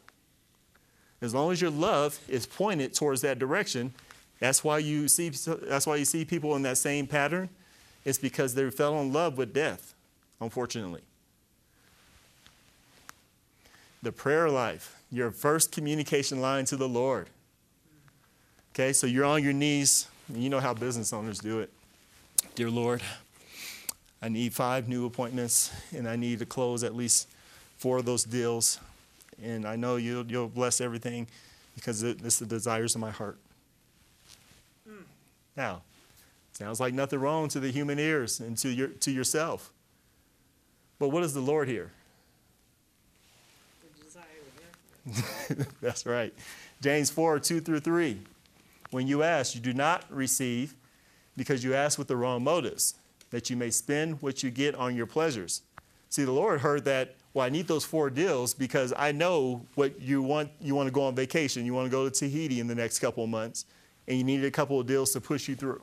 As 1.21 1.33
long 1.33 1.51
as 1.51 1.59
your 1.59 1.69
love 1.69 2.17
is 2.29 2.45
pointed 2.45 2.93
towards 2.93 3.19
that 3.23 3.39
direction, 3.39 3.93
that's 4.39 4.63
why 4.63 4.79
you 4.79 5.07
see, 5.07 5.29
that's 5.29 5.87
why 5.87 5.95
you 5.95 6.05
see 6.05 6.25
people 6.25 6.55
in 6.55 6.61
that 6.63 6.77
same 6.77 7.07
pattern. 7.07 7.49
It's 8.03 8.17
because 8.17 8.53
they 8.53 8.69
fell 8.69 8.99
in 9.01 9.11
love 9.11 9.37
with 9.37 9.53
death, 9.53 9.93
unfortunately. 10.39 11.01
The 14.03 14.11
prayer 14.11 14.49
life, 14.49 15.01
your 15.11 15.31
first 15.31 15.71
communication 15.71 16.39
line 16.41 16.65
to 16.65 16.75
the 16.75 16.87
Lord. 16.87 17.29
Okay, 18.73 18.93
so 18.93 19.07
you're 19.07 19.25
on 19.25 19.43
your 19.43 19.53
knees. 19.53 20.07
You 20.31 20.49
know 20.49 20.59
how 20.59 20.73
business 20.73 21.13
owners 21.13 21.39
do 21.39 21.59
it. 21.59 21.71
Dear 22.55 22.69
Lord, 22.69 23.01
I 24.21 24.29
need 24.29 24.53
five 24.53 24.87
new 24.87 25.05
appointments, 25.05 25.71
and 25.95 26.07
I 26.07 26.15
need 26.15 26.39
to 26.39 26.45
close 26.45 26.83
at 26.83 26.95
least 26.95 27.27
four 27.77 27.97
of 27.97 28.05
those 28.05 28.23
deals. 28.23 28.79
And 29.41 29.65
I 29.65 29.75
know 29.75 29.95
you'll, 29.95 30.25
you'll 30.25 30.47
bless 30.49 30.81
everything 30.81 31.27
because 31.75 32.03
it, 32.03 32.19
this 32.19 32.39
the 32.39 32.45
desires 32.45 32.95
of 32.95 33.01
my 33.01 33.11
heart. 33.11 33.37
Now, 35.55 35.81
sounds 36.51 36.79
like 36.79 36.93
nothing 36.93 37.19
wrong 37.19 37.47
to 37.49 37.59
the 37.59 37.71
human 37.71 37.99
ears 37.99 38.39
and 38.39 38.57
to, 38.59 38.69
your, 38.69 38.87
to 38.87 39.11
yourself. 39.11 39.71
But 40.99 41.09
what 41.09 41.21
does 41.21 41.33
the 41.33 41.41
Lord 41.41 41.67
hear? 41.67 41.91
That's 45.81 46.05
right. 46.05 46.33
James 46.81 47.09
4 47.09 47.39
2 47.39 47.61
through 47.61 47.79
3. 47.81 48.19
When 48.91 49.07
you 49.07 49.23
ask, 49.23 49.55
you 49.55 49.61
do 49.61 49.73
not 49.73 50.03
receive 50.09 50.75
because 51.37 51.63
you 51.63 51.73
ask 51.73 51.97
with 51.97 52.07
the 52.07 52.15
wrong 52.15 52.43
motives 52.43 52.95
that 53.31 53.49
you 53.49 53.57
may 53.57 53.69
spend 53.69 54.21
what 54.21 54.43
you 54.43 54.49
get 54.51 54.75
on 54.75 54.95
your 54.95 55.05
pleasures. 55.05 55.61
See, 56.09 56.23
the 56.23 56.31
Lord 56.31 56.61
heard 56.61 56.85
that, 56.85 57.15
well, 57.33 57.45
I 57.45 57.49
need 57.49 57.67
those 57.67 57.83
four 57.83 58.09
deals 58.09 58.53
because 58.53 58.93
I 58.95 59.11
know 59.11 59.65
what 59.75 59.99
you 59.99 60.21
want. 60.21 60.49
You 60.61 60.75
want 60.75 60.87
to 60.87 60.91
go 60.91 61.03
on 61.03 61.15
vacation, 61.15 61.65
you 61.65 61.73
want 61.73 61.87
to 61.87 61.91
go 61.91 62.07
to 62.07 62.11
Tahiti 62.11 62.59
in 62.59 62.67
the 62.67 62.75
next 62.75 62.99
couple 62.99 63.23
of 63.23 63.29
months, 63.29 63.65
and 64.07 64.17
you 64.17 64.23
need 64.23 64.43
a 64.43 64.51
couple 64.51 64.79
of 64.79 64.87
deals 64.87 65.11
to 65.11 65.21
push 65.21 65.47
you 65.47 65.55
through. 65.55 65.81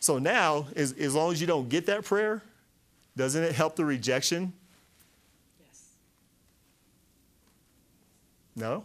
So 0.00 0.18
now, 0.18 0.66
as, 0.74 0.92
as 0.92 1.14
long 1.14 1.32
as 1.32 1.40
you 1.40 1.46
don't 1.46 1.68
get 1.68 1.86
that 1.86 2.04
prayer, 2.04 2.42
doesn't 3.16 3.42
it 3.42 3.54
help 3.54 3.76
the 3.76 3.84
rejection? 3.84 4.52
Yes. 5.64 5.88
No? 8.56 8.84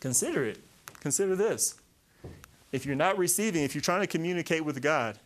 Consider 0.00 0.44
it. 0.44 0.60
Consider 1.00 1.36
this. 1.36 1.74
If 2.72 2.86
you're 2.86 2.96
not 2.96 3.18
receiving, 3.18 3.62
if 3.64 3.74
you're 3.74 3.82
trying 3.82 4.00
to 4.00 4.06
communicate 4.06 4.64
with 4.64 4.80
God, 4.80 5.18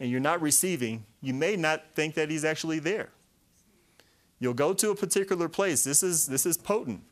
and 0.00 0.10
you're 0.10 0.20
not 0.20 0.42
receiving, 0.42 1.04
you 1.20 1.32
may 1.32 1.54
not 1.54 1.84
think 1.94 2.14
that 2.14 2.28
he's 2.28 2.44
actually 2.44 2.80
there. 2.80 3.10
You'll 4.40 4.54
go 4.54 4.72
to 4.74 4.90
a 4.90 4.96
particular 4.96 5.48
place. 5.48 5.84
This 5.84 6.02
is, 6.02 6.26
this 6.26 6.44
is 6.44 6.56
potent. 6.56 7.02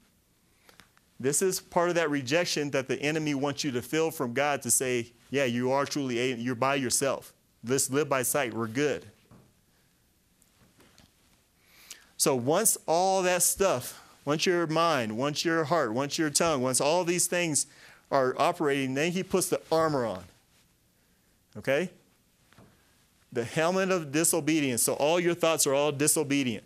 This 1.21 1.43
is 1.43 1.61
part 1.61 1.91
of 1.91 1.97
that 1.97 2.09
rejection 2.09 2.71
that 2.71 2.89
the 2.89 3.01
enemy 3.01 3.35
wants 3.35 3.63
you 3.63 3.71
to 3.73 3.83
feel 3.83 4.11
from 4.11 4.33
God 4.33 4.63
to 4.63 4.71
say, 4.71 5.13
yeah, 5.29 5.45
you 5.45 5.71
are 5.71 5.85
truly, 5.85 6.19
a, 6.19 6.35
you're 6.37 6.55
by 6.55 6.77
yourself. 6.77 7.35
Let's 7.63 7.91
live 7.91 8.09
by 8.09 8.23
sight. 8.23 8.55
We're 8.55 8.67
good. 8.67 9.05
So 12.17 12.35
once 12.35 12.79
all 12.87 13.23
that 13.23 13.43
stuff, 13.43 14.03
once 14.25 14.47
your 14.47 14.67
mind, 14.67 15.17
once 15.19 15.45
your 15.45 15.65
heart, 15.65 15.93
once 15.93 16.19
your 16.19 16.31
tongue, 16.31 16.63
once 16.63 16.81
all 16.81 17.05
these 17.05 17.27
things 17.27 17.67
are 18.11 18.35
operating, 18.39 18.95
then 18.95 19.13
he 19.13 19.23
puts 19.23 19.51
the 19.51 19.61
armor 19.71 20.07
on. 20.07 20.25
Okay? 21.59 21.91
The 23.31 23.45
helmet 23.45 23.91
of 23.91 24.11
disobedience. 24.11 24.83
So 24.83 24.95
all 24.95 25.21
your 25.21 25.35
thoughts 25.35 25.67
are 25.67 25.75
all 25.75 25.93
disobedient. 25.93 26.65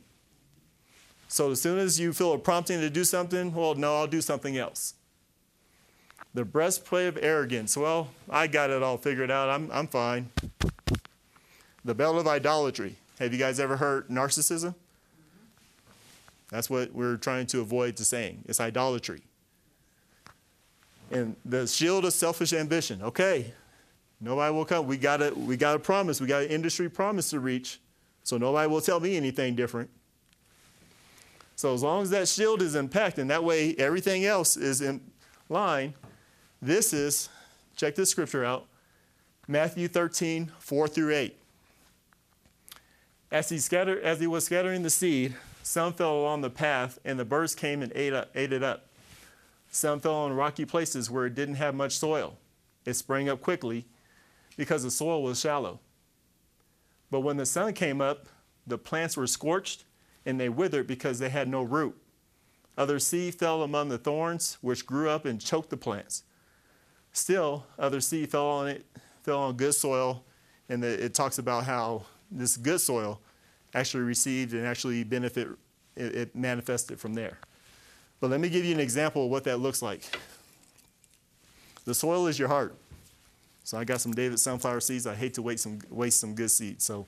So 1.34 1.50
as 1.50 1.60
soon 1.60 1.80
as 1.80 1.98
you 1.98 2.12
feel 2.12 2.32
a 2.32 2.38
prompting 2.38 2.78
to 2.78 2.88
do 2.88 3.02
something, 3.02 3.52
well, 3.52 3.74
no, 3.74 3.96
I'll 3.96 4.06
do 4.06 4.20
something 4.20 4.56
else. 4.56 4.94
The 6.32 6.44
breastplate 6.44 7.08
of 7.08 7.18
arrogance. 7.20 7.76
Well, 7.76 8.10
I 8.30 8.46
got 8.46 8.70
it 8.70 8.84
all 8.84 8.98
figured 8.98 9.32
out. 9.32 9.48
I'm, 9.48 9.68
I'm 9.72 9.88
fine. 9.88 10.30
The 11.84 11.92
belt 11.92 12.18
of 12.18 12.28
idolatry. 12.28 12.94
Have 13.18 13.32
you 13.32 13.38
guys 13.40 13.58
ever 13.58 13.78
heard 13.78 14.06
narcissism? 14.06 14.76
That's 16.50 16.70
what 16.70 16.94
we're 16.94 17.16
trying 17.16 17.46
to 17.46 17.60
avoid 17.60 17.96
to 17.96 18.04
saying. 18.04 18.44
It's 18.46 18.60
idolatry. 18.60 19.22
And 21.10 21.34
the 21.44 21.66
shield 21.66 22.04
of 22.04 22.12
selfish 22.12 22.52
ambition. 22.52 23.02
Okay, 23.02 23.52
nobody 24.20 24.54
will 24.54 24.64
come. 24.64 24.86
We 24.86 24.98
got 24.98 25.20
a 25.20 25.34
we 25.34 25.56
got 25.56 25.74
a 25.74 25.80
promise. 25.80 26.20
We 26.20 26.28
got 26.28 26.44
an 26.44 26.50
industry 26.50 26.88
promise 26.88 27.30
to 27.30 27.40
reach. 27.40 27.80
So 28.22 28.38
nobody 28.38 28.68
will 28.68 28.80
tell 28.80 29.00
me 29.00 29.16
anything 29.16 29.56
different. 29.56 29.90
So 31.56 31.72
as 31.72 31.82
long 31.82 32.02
as 32.02 32.10
that 32.10 32.28
shield 32.28 32.62
is 32.62 32.74
intact 32.74 33.18
and 33.18 33.30
that 33.30 33.44
way 33.44 33.74
everything 33.76 34.24
else 34.24 34.56
is 34.56 34.80
in 34.80 35.00
line, 35.48 35.94
this 36.60 36.92
is, 36.92 37.28
check 37.76 37.94
this 37.94 38.10
scripture 38.10 38.44
out, 38.44 38.66
Matthew 39.46 39.88
13, 39.88 40.50
4 40.58 40.88
through 40.88 41.14
8. 41.14 41.38
As 43.30 43.48
he, 43.48 43.58
scattered, 43.58 44.02
as 44.02 44.20
he 44.20 44.26
was 44.26 44.44
scattering 44.44 44.82
the 44.82 44.90
seed, 44.90 45.34
some 45.62 45.92
fell 45.92 46.16
along 46.18 46.40
the 46.40 46.50
path, 46.50 46.98
and 47.04 47.18
the 47.18 47.24
birds 47.24 47.54
came 47.54 47.82
and 47.82 47.92
ate, 47.94 48.12
up, 48.12 48.30
ate 48.34 48.52
it 48.52 48.62
up. 48.62 48.88
Some 49.70 50.00
fell 50.00 50.14
on 50.14 50.32
rocky 50.32 50.64
places 50.64 51.10
where 51.10 51.26
it 51.26 51.34
didn't 51.34 51.56
have 51.56 51.74
much 51.74 51.98
soil. 51.98 52.36
It 52.84 52.94
sprang 52.94 53.28
up 53.28 53.40
quickly 53.40 53.86
because 54.56 54.82
the 54.82 54.90
soil 54.90 55.22
was 55.22 55.40
shallow. 55.40 55.80
But 57.10 57.20
when 57.20 57.36
the 57.36 57.46
sun 57.46 57.72
came 57.72 58.00
up, 58.00 58.26
the 58.66 58.78
plants 58.78 59.16
were 59.16 59.26
scorched 59.26 59.84
and 60.26 60.40
they 60.40 60.48
withered 60.48 60.86
because 60.86 61.18
they 61.18 61.28
had 61.28 61.48
no 61.48 61.62
root. 61.62 61.96
Other 62.76 62.98
seed 62.98 63.34
fell 63.36 63.62
among 63.62 63.88
the 63.88 63.98
thorns, 63.98 64.58
which 64.60 64.86
grew 64.86 65.08
up 65.08 65.24
and 65.24 65.40
choked 65.40 65.70
the 65.70 65.76
plants. 65.76 66.24
Still, 67.12 67.66
other 67.78 68.00
seed 68.00 68.30
fell 68.30 68.48
on 68.48 68.68
it, 68.68 68.84
fell 69.22 69.40
on 69.40 69.56
good 69.56 69.74
soil, 69.74 70.24
and 70.68 70.82
it 70.82 71.14
talks 71.14 71.38
about 71.38 71.64
how 71.64 72.04
this 72.30 72.56
good 72.56 72.80
soil 72.80 73.20
actually 73.74 74.02
received 74.02 74.54
and 74.54 74.66
actually 74.66 75.04
benefit, 75.04 75.48
it, 75.96 76.14
it 76.14 76.36
manifested 76.36 76.98
from 76.98 77.14
there. 77.14 77.38
But 78.20 78.30
let 78.30 78.40
me 78.40 78.48
give 78.48 78.64
you 78.64 78.74
an 78.74 78.80
example 78.80 79.26
of 79.26 79.30
what 79.30 79.44
that 79.44 79.58
looks 79.58 79.82
like. 79.82 80.02
The 81.84 81.94
soil 81.94 82.26
is 82.26 82.38
your 82.38 82.48
heart. 82.48 82.74
So 83.64 83.78
I 83.78 83.84
got 83.84 84.00
some 84.00 84.12
David 84.12 84.38
sunflower 84.40 84.80
seeds. 84.80 85.06
I 85.06 85.14
hate 85.14 85.34
to 85.34 85.42
waste 85.42 85.62
some, 85.62 85.78
waste 85.90 86.20
some 86.20 86.34
good 86.34 86.50
seeds. 86.50 86.84
So 86.84 87.06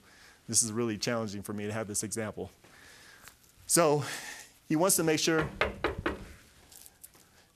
this 0.49 0.63
is 0.63 0.73
really 0.73 0.97
challenging 0.97 1.43
for 1.43 1.53
me 1.53 1.67
to 1.67 1.73
have 1.73 1.89
this 1.89 2.03
example. 2.03 2.51
So 3.67 4.05
he 4.69 4.77
wants 4.77 4.97
to 4.97 5.03
make 5.03 5.19
sure 5.19 5.49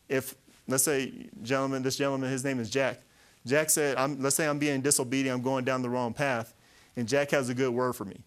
if, 0.09 0.35
let's 0.66 0.83
say, 0.83 1.12
gentleman, 1.42 1.83
this 1.83 1.96
gentleman, 1.96 2.31
his 2.31 2.44
name 2.44 2.59
is 2.59 2.68
Jack. 2.68 3.01
Jack 3.46 3.70
said, 3.70 3.96
let's 4.20 4.37
say 4.37 4.46
I'm 4.46 4.59
being 4.59 4.81
disobedient, 4.81 5.38
I'm 5.38 5.42
going 5.42 5.64
down 5.64 5.83
the 5.83 5.88
wrong 5.88 6.12
path, 6.12 6.53
and 6.96 7.09
Jack 7.09 7.31
has 7.31 7.49
a 7.49 7.55
good 7.55 7.70
word 7.70 7.94
for 7.94 8.05
me. 8.05 8.20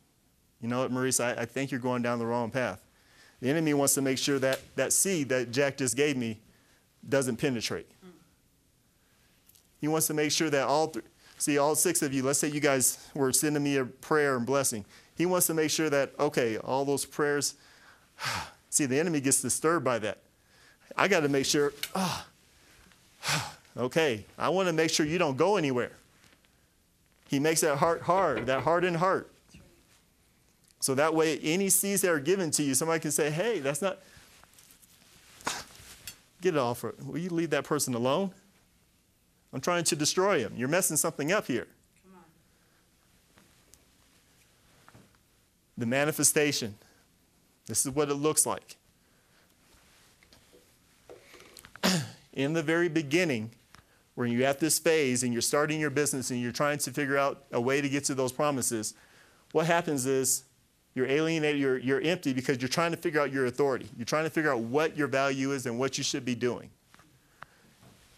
You 0.62 0.69
know 0.69 0.80
what, 0.80 0.91
Maurice, 0.91 1.19
I, 1.19 1.34
I 1.34 1.46
think 1.46 1.72
you're 1.72 1.80
going 1.80 2.02
down 2.02 2.19
the 2.19 2.26
wrong 2.26 2.50
path. 2.50 2.82
The 3.41 3.50
enemy 3.50 3.74
wants 3.74 3.93
to 3.96 4.02
make 4.02 4.17
sure 4.17 4.39
that 4.39 4.62
that 4.76 4.93
seed 4.93 5.30
that 5.30 5.52
Jack 5.52 5.78
just 5.78 5.98
gave 5.98 6.15
me 6.15 6.39
doesn't 7.08 7.36
penetrate. 7.36 7.91
He 9.82 9.89
wants 9.89 10.08
to 10.08 10.13
make 10.13 10.32
sure 10.32 10.50
that 10.50 10.65
all, 10.65 10.88
th- 10.88 11.04
see, 11.38 11.58
all 11.58 11.76
six 11.76 12.02
of 12.02 12.13
you, 12.13 12.24
let's 12.24 12.39
say 12.39 12.48
you 12.48 12.62
guys 12.62 13.06
were 13.13 13.34
sending 13.34 13.62
me 13.62 13.76
a 13.76 13.84
prayer 13.84 14.38
and 14.38 14.46
blessing. 14.46 14.86
He 15.15 15.26
wants 15.26 15.48
to 15.48 15.54
make 15.54 15.69
sure 15.69 15.89
that, 15.89 16.13
okay, 16.17 16.58
all 16.58 16.86
those 16.86 17.04
prayers, 17.04 17.56
See, 18.70 18.86
the 18.86 19.00
enemy 19.00 19.22
gets 19.22 19.42
disturbed 19.42 19.86
by 19.86 20.00
that. 20.00 20.20
I 20.96 21.08
got 21.08 21.22
to 21.22 21.30
make 21.30 21.46
sure, 21.46 21.74
oh, 21.96 22.26
okay, 23.78 24.26
I 24.38 24.50
want 24.50 24.68
to 24.68 24.74
make 24.74 24.90
sure 24.90 25.06
you 25.06 25.18
don't 25.18 25.38
go 25.38 25.58
anywhere. 25.58 25.92
He 27.28 27.40
makes 27.40 27.62
that 27.62 27.78
heart 27.78 28.04
hard, 28.04 28.46
that 28.46 28.62
hardened 28.64 28.98
heart. 28.98 29.30
So 30.80 30.94
that 30.96 31.16
way, 31.16 31.40
any 31.40 31.70
seeds 31.70 32.02
that 32.02 32.12
are 32.12 32.20
given 32.20 32.52
to 32.52 32.64
you, 32.64 32.76
somebody 32.76 33.00
can 33.00 33.12
say, 33.12 33.32
hey, 33.32 33.60
that's 33.60 33.82
not, 33.82 34.00
get 36.42 36.56
it 36.56 36.60
off. 36.60 36.84
Will 36.84 37.18
you 37.18 37.30
leave 37.30 37.52
that 37.52 37.64
person 37.64 37.94
alone? 37.94 38.32
I'm 39.54 39.62
trying 39.62 39.84
to 39.86 39.96
destroy 39.96 40.40
him. 40.40 40.54
You're 40.58 40.68
messing 40.68 40.98
something 40.98 41.32
up 41.32 41.48
here. 41.48 41.68
The 45.78 45.86
manifestation. 45.86 46.76
This 47.67 47.86
is 47.86 47.91
what 47.91 48.10
it 48.10 48.15
looks 48.15 48.45
like. 48.45 48.76
In 52.34 52.54
the 52.54 52.63
very 52.63 52.89
beginning, 52.89 53.52
when 54.15 54.32
you're 54.32 54.47
at 54.47 54.60
this 54.60 54.80
phase 54.80 55.23
and 55.23 55.34
you're 55.34 55.41
starting 55.41 55.80
your 55.80 55.89
business 55.89 56.30
and 56.32 56.41
you're 56.41 56.52
trying 56.52 56.78
to 56.80 56.91
figure 56.91 57.17
out 57.17 57.43
a 57.52 57.62
way 57.62 57.82
to 57.82 57.89
get 57.89 58.04
to 58.06 58.15
those 58.15 58.32
promises, 58.32 58.93
what 59.52 59.65
happens 59.65 60.06
is 60.06 60.43
you're 60.93 61.08
alienated, 61.08 61.60
you're, 61.60 61.78
you're 61.78 62.02
empty 62.02 62.34
because 62.34 62.62
you're 62.62 62.69
trying 62.69 62.91
to 62.91 62.97
figure 62.97 63.19
out 63.19 63.32
your 63.32 63.45
authority. 63.45 63.89
You're 63.97 64.06
trying 64.06 64.26
to 64.26 64.30
figure 64.30 64.52
out 64.52 64.60
what 64.60 64.95
your 64.95 65.08
value 65.08 65.52
is 65.52 65.65
and 65.65 65.80
what 65.80 65.97
you 65.97 66.04
should 66.04 66.26
be 66.26 66.36
doing. 66.36 66.69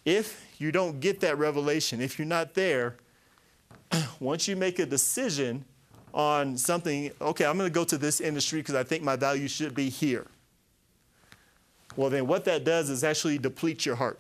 If 0.04 0.46
you 0.60 0.72
don't 0.72 1.00
get 1.00 1.22
that 1.22 1.38
revelation, 1.38 2.02
if 2.02 2.20
you're 2.20 2.28
not 2.28 2.54
there, 2.54 2.96
once 4.20 4.48
you 4.48 4.56
make 4.56 4.80
a 4.80 4.86
decision 4.86 5.66
on 6.16 6.58
something, 6.58 7.12
okay, 7.20 7.46
I'm 7.46 7.58
going 7.58 7.70
to 7.70 7.74
go 7.74 7.84
to 7.84 7.98
this 7.98 8.22
industry 8.22 8.62
because 8.62 8.74
I 8.74 8.84
think 8.84 9.04
my 9.04 9.18
value 9.18 9.50
should 9.50 9.76
be 9.76 9.90
here. 9.90 10.26
Well, 11.98 12.10
then 12.10 12.26
what 12.26 12.46
that 12.46 12.64
does 12.64 12.90
is 12.90 13.04
actually 13.04 13.38
deplete 13.38 13.86
your 13.86 13.96
heart. 13.96 14.20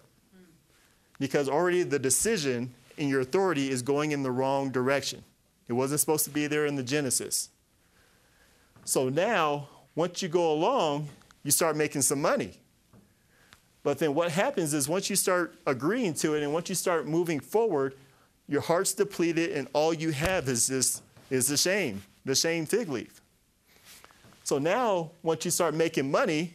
Because 1.19 1.47
already 1.47 1.83
the 1.83 1.97
decision 1.97 2.73
in 2.97 3.07
your 3.07 3.21
authority 3.21 3.69
is 3.69 3.81
going 3.81 4.11
in 4.11 4.23
the 4.23 4.31
wrong 4.31 4.69
direction. 4.69 5.23
It 5.69 5.73
wasn't 5.73 6.01
supposed 6.01 6.25
to 6.25 6.29
be 6.29 6.47
there 6.47 6.65
in 6.65 6.75
the 6.75 6.83
Genesis. 6.83 7.49
So 8.83 9.07
now, 9.07 9.69
once 9.95 10.21
you 10.21 10.27
go 10.27 10.51
along, 10.51 11.07
you 11.43 11.51
start 11.51 11.77
making 11.77 12.01
some 12.01 12.21
money. 12.21 12.59
But 13.83 13.99
then 13.99 14.13
what 14.13 14.31
happens 14.31 14.73
is 14.73 14.89
once 14.89 15.09
you 15.09 15.15
start 15.15 15.55
agreeing 15.65 16.13
to 16.15 16.33
it 16.33 16.43
and 16.43 16.51
once 16.51 16.67
you 16.67 16.75
start 16.75 17.07
moving 17.07 17.39
forward, 17.39 17.95
your 18.47 18.61
heart's 18.61 18.93
depleted 18.93 19.51
and 19.51 19.69
all 19.73 19.93
you 19.93 20.11
have 20.11 20.49
is 20.49 20.67
this 20.67 21.01
is 21.29 21.47
the 21.47 21.57
shame, 21.57 22.01
the 22.23 22.35
shame 22.35 22.65
fig 22.65 22.89
leaf. 22.89 23.21
So 24.43 24.59
now, 24.59 25.11
once 25.23 25.45
you 25.45 25.51
start 25.51 25.73
making 25.73 26.11
money, 26.11 26.53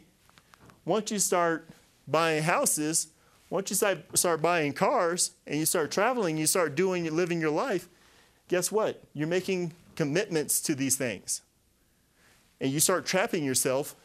once 0.85 1.11
you 1.11 1.19
start 1.19 1.69
buying 2.07 2.43
houses, 2.43 3.09
once 3.51 3.71
you 3.71 3.77
start, 3.77 3.99
start 4.17 4.41
buying 4.41 4.73
cars 4.73 5.33
and 5.47 5.59
you 5.59 5.67
start 5.67 5.91
traveling, 5.91 6.37
you 6.37 6.47
start 6.47 6.77
doing, 6.77 7.05
living 7.15 7.41
your 7.41 7.51
life, 7.51 7.89
guess 8.49 8.71
what? 8.71 9.03
You're 9.13 9.27
making 9.27 9.73
commitments 9.97 10.61
to 10.63 10.75
these 10.75 10.97
things. 10.97 11.43
And 12.61 12.71
you 12.71 12.79
start 12.79 13.07
trapping 13.07 13.45
yourself 13.45 13.97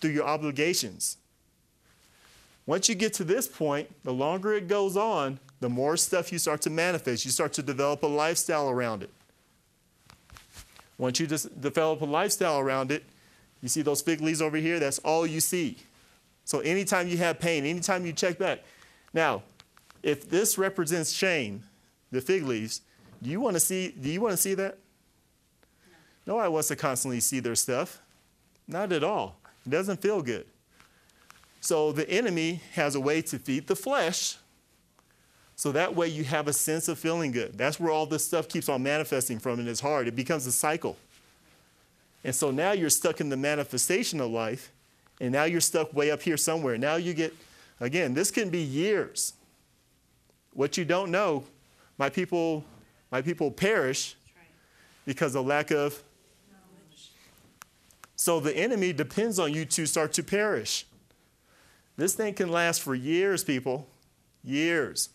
through 0.00 0.12
your 0.12 0.26
obligations. 0.26 1.18
Once 2.64 2.88
you 2.88 2.94
get 2.94 3.12
to 3.14 3.24
this 3.24 3.48
point, 3.48 3.88
the 4.04 4.12
longer 4.12 4.54
it 4.54 4.68
goes 4.68 4.96
on, 4.96 5.40
the 5.60 5.68
more 5.68 5.96
stuff 5.96 6.32
you 6.32 6.38
start 6.38 6.62
to 6.62 6.70
manifest. 6.70 7.24
You 7.24 7.30
start 7.30 7.52
to 7.54 7.62
develop 7.62 8.02
a 8.02 8.06
lifestyle 8.06 8.70
around 8.70 9.02
it. 9.02 9.10
Once 11.00 11.18
you 11.18 11.26
just 11.26 11.58
develop 11.62 12.02
a 12.02 12.04
lifestyle 12.04 12.58
around 12.58 12.92
it, 12.92 13.02
you 13.62 13.70
see 13.70 13.80
those 13.80 14.02
fig 14.02 14.20
leaves 14.20 14.42
over 14.42 14.58
here, 14.58 14.78
that's 14.78 14.98
all 14.98 15.26
you 15.26 15.40
see. 15.40 15.78
So 16.44 16.60
anytime 16.60 17.08
you 17.08 17.16
have 17.16 17.40
pain, 17.40 17.64
anytime 17.64 18.04
you 18.04 18.12
check 18.12 18.38
back. 18.38 18.62
Now, 19.14 19.42
if 20.02 20.28
this 20.28 20.58
represents 20.58 21.10
shame, 21.10 21.62
the 22.12 22.20
fig 22.20 22.42
leaves, 22.42 22.82
do 23.22 23.30
you 23.30 23.40
want 23.40 23.56
to 23.56 23.60
see 23.60 23.88
do 23.88 24.10
you 24.10 24.20
want 24.20 24.32
to 24.32 24.36
see 24.36 24.52
that? 24.52 24.76
No, 26.26 26.34
Nobody 26.34 26.52
wants 26.52 26.68
to 26.68 26.76
constantly 26.76 27.20
see 27.20 27.40
their 27.40 27.54
stuff. 27.54 28.02
Not 28.68 28.92
at 28.92 29.02
all. 29.02 29.36
It 29.64 29.70
doesn't 29.70 30.02
feel 30.02 30.20
good. 30.20 30.44
So 31.62 31.92
the 31.92 32.08
enemy 32.10 32.60
has 32.74 32.94
a 32.94 33.00
way 33.00 33.22
to 33.22 33.38
feed 33.38 33.68
the 33.68 33.76
flesh 33.76 34.36
so 35.60 35.72
that 35.72 35.94
way 35.94 36.08
you 36.08 36.24
have 36.24 36.48
a 36.48 36.54
sense 36.54 36.88
of 36.88 36.98
feeling 36.98 37.32
good. 37.32 37.58
That's 37.58 37.78
where 37.78 37.92
all 37.92 38.06
this 38.06 38.24
stuff 38.24 38.48
keeps 38.48 38.70
on 38.70 38.82
manifesting 38.82 39.38
from 39.38 39.60
in 39.60 39.66
his 39.66 39.80
heart. 39.80 40.08
It 40.08 40.16
becomes 40.16 40.46
a 40.46 40.52
cycle. 40.52 40.96
And 42.24 42.34
so 42.34 42.50
now 42.50 42.72
you're 42.72 42.88
stuck 42.88 43.20
in 43.20 43.28
the 43.28 43.36
manifestation 43.36 44.22
of 44.22 44.30
life, 44.30 44.72
and 45.20 45.30
now 45.30 45.44
you're 45.44 45.60
stuck 45.60 45.92
way 45.92 46.10
up 46.10 46.22
here 46.22 46.38
somewhere. 46.38 46.78
Now 46.78 46.94
you 46.94 47.12
get 47.12 47.34
Again, 47.78 48.14
this 48.14 48.30
can 48.30 48.48
be 48.48 48.60
years. 48.62 49.34
What 50.54 50.78
you 50.78 50.86
don't 50.86 51.10
know, 51.10 51.44
my 51.98 52.08
people, 52.08 52.64
my 53.12 53.20
people 53.20 53.50
perish 53.50 54.16
because 55.04 55.34
of 55.34 55.44
lack 55.44 55.70
of. 55.70 56.02
Knowledge. 56.50 57.10
So 58.16 58.40
the 58.40 58.56
enemy 58.56 58.94
depends 58.94 59.38
on 59.38 59.52
you 59.52 59.66
to 59.66 59.84
start 59.84 60.14
to 60.14 60.22
perish. 60.22 60.86
This 61.98 62.14
thing 62.14 62.32
can 62.32 62.50
last 62.50 62.80
for 62.80 62.94
years, 62.94 63.44
people. 63.44 63.86
Years. 64.42 65.10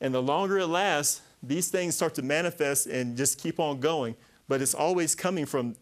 And 0.00 0.14
the 0.14 0.22
longer 0.22 0.58
it 0.58 0.66
lasts, 0.66 1.22
these 1.42 1.68
things 1.68 1.94
start 1.94 2.14
to 2.14 2.22
manifest 2.22 2.86
and 2.86 3.16
just 3.16 3.38
keep 3.38 3.60
on 3.60 3.80
going. 3.80 4.14
But 4.48 4.62
it's 4.62 4.74
always 4.74 5.14
coming 5.14 5.46
from 5.46 5.76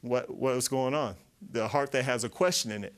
what, 0.00 0.30
what's 0.34 0.68
going 0.68 0.94
on 0.94 1.16
the 1.50 1.68
heart 1.68 1.92
that 1.92 2.04
has 2.04 2.24
a 2.24 2.28
question 2.28 2.70
in 2.70 2.84
it, 2.84 2.94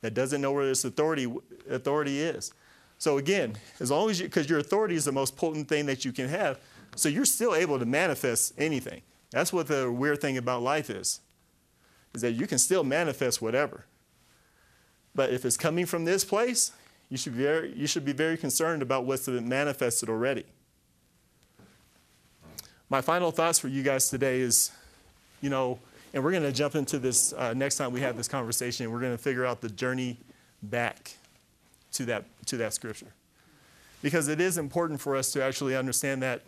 that 0.00 0.14
doesn't 0.14 0.40
know 0.40 0.52
where 0.52 0.70
its 0.70 0.84
authority, 0.84 1.32
authority 1.68 2.20
is. 2.20 2.52
So, 2.98 3.18
again, 3.18 3.56
as 3.80 3.90
long 3.90 4.10
as 4.10 4.20
you, 4.20 4.26
because 4.26 4.48
your 4.48 4.58
authority 4.58 4.94
is 4.94 5.04
the 5.04 5.12
most 5.12 5.36
potent 5.36 5.68
thing 5.68 5.86
that 5.86 6.04
you 6.04 6.12
can 6.12 6.28
have, 6.28 6.58
so 6.96 7.08
you're 7.08 7.24
still 7.24 7.54
able 7.54 7.78
to 7.78 7.86
manifest 7.86 8.54
anything. 8.58 9.02
That's 9.30 9.52
what 9.52 9.68
the 9.68 9.90
weird 9.90 10.20
thing 10.20 10.36
about 10.36 10.62
life 10.62 10.90
is, 10.90 11.20
is 12.14 12.22
that 12.22 12.32
you 12.32 12.46
can 12.46 12.58
still 12.58 12.84
manifest 12.84 13.40
whatever. 13.40 13.86
But 15.14 15.30
if 15.30 15.44
it's 15.44 15.56
coming 15.56 15.86
from 15.86 16.04
this 16.04 16.24
place, 16.24 16.72
you 17.10 17.16
should 17.16 17.36
be 17.36 17.42
very, 17.42 17.72
you 17.76 17.86
should 17.86 18.04
be 18.04 18.12
very 18.12 18.36
concerned 18.36 18.82
about 18.82 19.04
what's 19.04 19.26
manifested 19.26 20.08
already. 20.08 20.44
My 22.88 23.00
final 23.00 23.32
thoughts 23.32 23.58
for 23.58 23.68
you 23.68 23.82
guys 23.82 24.08
today 24.08 24.40
is, 24.40 24.70
you 25.40 25.50
know, 25.50 25.78
and 26.14 26.24
we're 26.24 26.30
going 26.30 26.44
to 26.44 26.52
jump 26.52 26.74
into 26.74 26.98
this 26.98 27.32
uh, 27.32 27.52
next 27.52 27.76
time 27.76 27.92
we 27.92 28.00
have 28.00 28.16
this 28.16 28.28
conversation. 28.28 28.90
We're 28.90 29.00
going 29.00 29.16
to 29.16 29.22
figure 29.22 29.44
out 29.44 29.60
the 29.60 29.68
journey 29.68 30.18
back 30.62 31.16
to 31.92 32.04
that, 32.06 32.24
to 32.46 32.56
that 32.58 32.74
scripture. 32.74 33.12
Because 34.02 34.28
it 34.28 34.40
is 34.40 34.56
important 34.56 35.00
for 35.00 35.14
us 35.14 35.32
to 35.32 35.42
actually 35.42 35.76
understand 35.76 36.22
that 36.22 36.42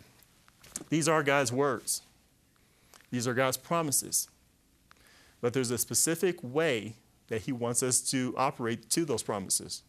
these 0.89 1.07
are 1.07 1.23
God's 1.23 1.51
words, 1.51 2.01
these 3.11 3.27
are 3.27 3.33
God's 3.33 3.57
promises. 3.57 4.27
But 5.39 5.53
there's 5.53 5.71
a 5.71 5.77
specific 5.77 6.37
way 6.41 6.95
that 7.27 7.41
He 7.43 7.51
wants 7.51 7.83
us 7.83 7.99
to 8.11 8.33
operate 8.37 8.89
to 8.91 9.05
those 9.05 9.23
promises 9.23 9.83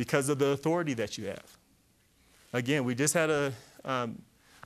because 0.00 0.30
of 0.30 0.38
the 0.38 0.46
authority 0.46 0.94
that 0.94 1.18
you 1.18 1.26
have. 1.26 1.58
Again, 2.54 2.84
we 2.84 2.94
just 2.94 3.12
had 3.12 3.28
a 3.28 3.52
um, 3.84 4.22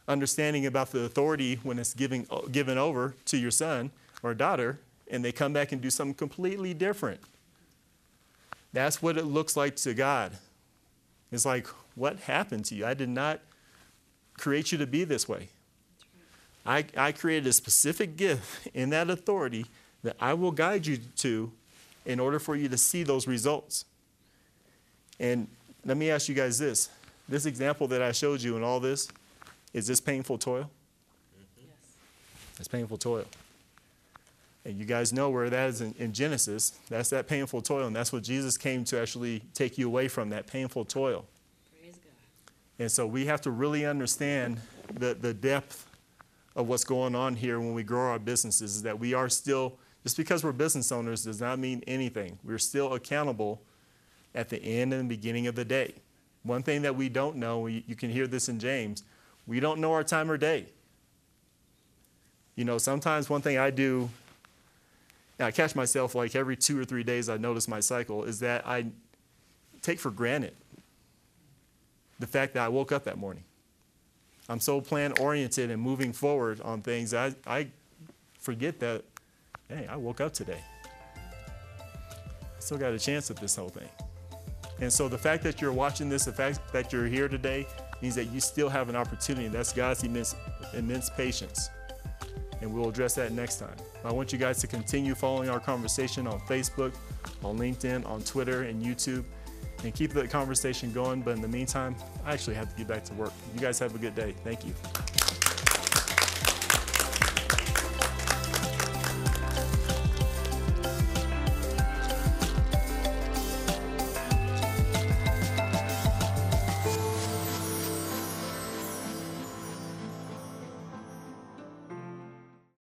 understanding 0.07 0.65
about 0.67 0.93
the 0.93 1.01
authority 1.01 1.59
when 1.65 1.77
it's 1.81 1.93
giving, 1.93 2.25
given 2.53 2.79
over 2.79 3.17
to 3.25 3.37
your 3.37 3.51
son 3.51 3.91
or 4.23 4.33
daughter, 4.33 4.79
and 5.11 5.25
they 5.25 5.33
come 5.33 5.53
back 5.53 5.73
and 5.73 5.83
do 5.83 5.91
something 5.91 6.15
completely 6.15 6.73
different. 6.73 7.21
That's 8.73 9.03
what 9.03 9.17
it 9.17 9.25
looks 9.25 9.57
like 9.57 9.75
to 9.75 9.93
God. 9.93 10.39
It's 11.33 11.45
like, 11.45 11.67
what 11.97 12.21
happened 12.21 12.67
to 12.67 12.77
you? 12.77 12.87
I 12.87 12.95
did 12.95 13.09
not 13.09 13.41
create 14.39 14.71
you 14.71 14.79
to 14.79 14.87
be 14.87 15.03
this 15.03 15.29
way. 15.29 15.49
I, 16.65 16.85
I 16.97 17.11
created 17.11 17.49
a 17.49 17.53
specific 17.53 18.17
gift 18.17 18.69
in 18.73 18.91
that 18.91 19.11
authority 19.11 19.67
that 20.05 20.15
I 20.21 20.35
will 20.35 20.53
guide 20.53 20.87
you 20.87 20.99
to 21.17 21.51
in 22.07 22.21
order 22.21 22.39
for 22.39 22.55
you 22.55 22.69
to 22.69 22.79
see 22.79 23.03
those 23.03 23.27
results. 23.27 23.85
And 25.21 25.49
let 25.85 25.97
me 25.97 26.11
ask 26.11 26.29
you 26.29 26.35
guys 26.35 26.59
this 26.59 26.89
this 27.29 27.47
example 27.47 27.89
that 27.89 28.03
I 28.03 28.13
showed 28.13 28.43
you 28.43 28.57
in 28.57 28.63
all 28.63 28.81
this, 28.81 29.09
is 29.73 29.87
this 29.87 30.01
painful 30.01 30.39
toil? 30.39 30.71
Yes. 31.57 31.67
It's 32.59 32.69
painful 32.69 32.99
toil. 32.99 33.25
And 34.67 34.79
you 34.79 34.85
guys 34.85 35.13
know 35.13 35.31
where 35.31 35.51
that 35.51 35.71
is 35.71 35.81
in, 35.81 35.95
in, 35.99 36.13
Genesis. 36.13 36.79
That's 36.89 37.11
that 37.11 37.27
painful 37.27 37.61
toil. 37.61 37.87
And 37.87 37.95
that's 37.95 38.13
what 38.13 38.23
Jesus 38.23 38.57
came 38.57 38.85
to 38.85 39.01
actually 39.01 39.43
take 39.53 39.77
you 39.77 39.87
away 39.87 40.09
from, 40.09 40.31
that 40.31 40.47
painful 40.47 40.87
toil. 40.87 41.27
Praise 41.79 41.95
God. 41.97 42.03
And 42.79 42.91
so 42.91 43.07
we 43.07 43.27
have 43.27 43.43
to 43.43 43.51
really 43.51 43.85
understand 43.85 44.61
the, 44.95 45.15
the 45.15 45.35
depth 45.35 45.87
of 46.57 46.69
what's 46.69 46.85
going 46.85 47.15
on 47.15 47.37
here 47.37 47.59
when 47.59 47.75
we 47.75 47.83
grow 47.83 48.11
our 48.11 48.19
businesses, 48.19 48.77
is 48.77 48.83
that 48.83 48.99
we 48.99 49.13
are 49.13 49.29
still, 49.29 49.77
just 50.03 50.17
because 50.17 50.45
we're 50.45 50.53
business 50.53 50.93
owners 50.93 51.25
does 51.25 51.41
not 51.41 51.59
mean 51.59 51.83
anything. 51.87 52.39
We're 52.43 52.59
still 52.59 52.95
accountable 52.95 53.61
at 54.35 54.49
the 54.49 54.63
end 54.63 54.93
and 54.93 55.09
the 55.09 55.17
beginning 55.17 55.47
of 55.47 55.55
the 55.55 55.65
day. 55.65 55.95
One 56.43 56.63
thing 56.63 56.83
that 56.83 56.95
we 56.95 57.09
don't 57.09 57.37
know, 57.37 57.67
you 57.67 57.95
can 57.97 58.11
hear 58.11 58.27
this 58.27 58.49
in 58.49 58.59
James, 58.59 59.03
we 59.47 59.61
don't 59.61 59.81
know 59.81 59.93
our 59.93 60.05
time 60.05 60.31
or 60.31 60.37
day. 60.37 60.67
You 62.57 62.65
know, 62.65 62.79
sometimes 62.79 63.29
one 63.29 63.41
thing 63.41 63.59
I 63.59 63.71
do, 63.71 64.11
I 65.41 65.51
catch 65.51 65.75
myself 65.75 66.15
like 66.15 66.37
every 66.37 66.57
two 66.57 66.79
or 66.79 66.85
three 66.85 67.03
days 67.03 67.29
I 67.29 67.37
notice 67.37 67.67
my 67.67 67.81
cycle, 67.81 68.25
is 68.25 68.41
that 68.41 68.67
I 68.67 68.87
take 69.83 69.99
for 69.99 70.11
granted 70.11 70.55
the 72.21 72.27
fact 72.27 72.55
that 72.55 72.65
I 72.65 72.69
woke 72.69 72.93
up 72.93 73.05
that 73.05 73.19
morning. 73.19 73.45
I'm 74.49 74.61
so 74.61 74.81
plan 74.81 75.13
oriented 75.19 75.71
and 75.71 75.81
moving 75.81 76.13
forward 76.13 76.61
on 76.61 76.83
things, 76.83 77.15
I, 77.15 77.35
I 77.47 77.69
forget 78.39 78.79
that, 78.81 79.03
hey, 79.69 79.87
I 79.91 79.97
woke 79.97 80.21
up 80.21 80.33
today. 80.35 80.63
I 81.75 82.61
still 82.61 82.79
got 82.79 82.93
a 82.93 82.99
chance 82.99 83.31
at 83.31 83.39
this 83.39 83.57
whole 83.57 83.71
thing. 83.71 83.89
And 84.81 84.93
so 84.93 85.09
the 85.09 85.19
fact 85.19 85.43
that 85.45 85.61
you're 85.61 85.73
watching 85.73 86.09
this, 86.09 86.25
the 86.25 86.33
fact 86.33 86.73
that 86.73 86.93
you're 86.93 87.07
here 87.07 87.29
today, 87.29 87.67
means 88.03 88.15
that 88.17 88.27
you 88.27 88.41
still 88.41 88.69
have 88.69 88.89
an 88.89 88.97
opportunity. 88.97 89.49
That's 89.49 89.73
God's 89.73 90.03
immense, 90.03 90.35
immense 90.75 91.11
patience. 91.11 91.71
And 92.61 92.73
we'll 92.73 92.89
address 92.89 93.15
that 93.15 93.33
next 93.33 93.57
time. 93.57 93.77
I 94.05 94.13
want 94.13 94.33
you 94.33 94.39
guys 94.39 94.59
to 94.61 94.67
continue 94.67 95.15
following 95.15 95.49
our 95.49 95.61
conversation 95.61 96.27
on 96.27 96.41
Facebook, 96.41 96.95
on 97.43 97.59
LinkedIn, 97.59 98.07
on 98.09 98.23
Twitter, 98.23 98.63
and 98.63 98.83
YouTube, 98.83 99.25
and 99.85 99.95
keep 99.95 100.13
the 100.13 100.27
conversation 100.27 100.93
going. 100.93 101.23
But 101.23 101.33
in 101.33 101.43
the 101.43 101.49
meantime, 101.49 101.95
I 102.25 102.33
actually 102.33 102.55
have 102.57 102.71
to 102.71 102.77
get 102.77 102.89
back 102.89 103.05
to 103.05 103.15
work. 103.15 103.33
You 103.55 103.61
guys 103.61 103.79
have 103.79 103.95
a 103.95 103.99
good 103.99 104.15
day. 104.15 104.35
Thank 104.45 104.65
you. 104.65 104.75